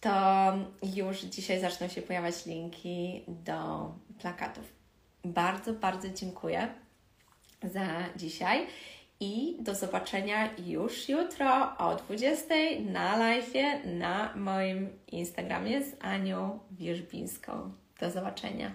to 0.02 0.12
już 0.96 1.22
dzisiaj 1.22 1.60
zaczną 1.60 1.88
się 1.88 2.02
pojawiać 2.02 2.46
linki 2.46 3.24
do 3.28 3.92
plakatów. 4.20 4.64
Bardzo, 5.26 5.74
bardzo 5.74 6.10
dziękuję 6.10 6.68
za 7.64 7.88
dzisiaj 8.16 8.68
i 9.20 9.58
do 9.60 9.76
zobaczenia 9.76 10.50
już 10.58 11.10
jutro 11.10 11.78
o 11.78 11.96
20 11.96 12.56
na 12.92 13.18
live 13.18 13.54
na 13.86 14.36
moim 14.36 14.90
Instagramie 15.12 15.84
z 15.84 15.96
Anią 16.00 16.60
Wierzbińską. 16.72 17.72
Do 18.00 18.12
zobaczenia. 18.12 18.72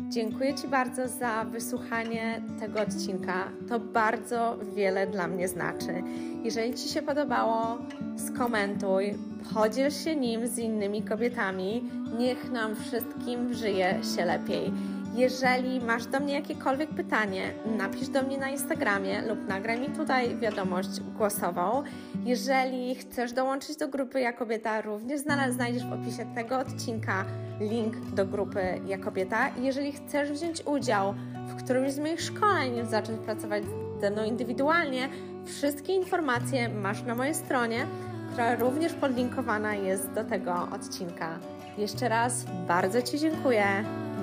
Dziękuję 0.00 0.54
Ci 0.54 0.68
bardzo 0.68 1.08
za 1.08 1.44
wysłuchanie 1.44 2.42
tego 2.60 2.80
odcinka. 2.80 3.52
To 3.68 3.80
bardzo 3.80 4.58
wiele 4.74 5.06
dla 5.06 5.26
mnie 5.26 5.48
znaczy. 5.48 6.02
Jeżeli 6.44 6.74
Ci 6.74 6.88
się 6.88 7.02
podobało, 7.02 7.78
skomentuj, 8.16 9.14
podziel 9.54 9.90
się 9.90 10.16
nim 10.16 10.46
z 10.46 10.58
innymi 10.58 11.02
kobietami. 11.02 11.82
Niech 12.18 12.50
nam 12.50 12.76
wszystkim 12.76 13.54
żyje 13.54 14.00
się 14.16 14.24
lepiej. 14.24 14.72
Jeżeli 15.14 15.80
masz 15.80 16.06
do 16.06 16.20
mnie 16.20 16.34
jakiekolwiek 16.34 16.90
pytanie, 16.90 17.42
napisz 17.78 18.08
do 18.08 18.22
mnie 18.22 18.38
na 18.38 18.48
Instagramie 18.48 19.22
lub 19.22 19.48
nagraj 19.48 19.80
mi 19.80 19.88
tutaj 19.88 20.36
wiadomość 20.36 21.00
głosową. 21.00 21.82
Jeżeli 22.24 22.94
chcesz 22.94 23.32
dołączyć 23.32 23.76
do 23.76 23.88
grupy 23.88 24.20
Ja 24.20 24.32
Kobieta, 24.32 24.80
również 24.80 25.20
znajdziesz 25.50 25.86
w 25.86 25.92
opisie 25.92 26.34
tego 26.34 26.58
odcinka 26.58 27.24
link 27.60 27.96
do 28.14 28.26
grupy 28.26 28.80
Ja 28.86 28.98
Kobieta. 28.98 29.50
Jeżeli 29.60 29.92
chcesz 29.92 30.32
wziąć 30.32 30.62
udział 30.66 31.14
w 31.48 31.64
którymś 31.64 31.92
z 31.92 31.98
moich 31.98 32.20
szkoleń, 32.20 32.86
zacząć 32.86 33.20
pracować 33.20 33.64
ze 34.00 34.10
mną 34.10 34.24
indywidualnie, 34.24 35.08
wszystkie 35.44 35.94
informacje 35.94 36.68
masz 36.68 37.02
na 37.02 37.14
mojej 37.14 37.34
stronie, 37.34 37.86
która 38.32 38.54
również 38.54 38.92
podlinkowana 38.94 39.74
jest 39.74 40.10
do 40.12 40.24
tego 40.24 40.68
odcinka. 40.72 41.38
Jeszcze 41.78 42.08
raz 42.08 42.44
bardzo 42.68 43.02
Ci 43.02 43.18
dziękuję. 43.18 43.64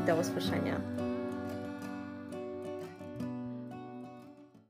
Do 0.06 0.16
usłyszenia. 0.16 0.95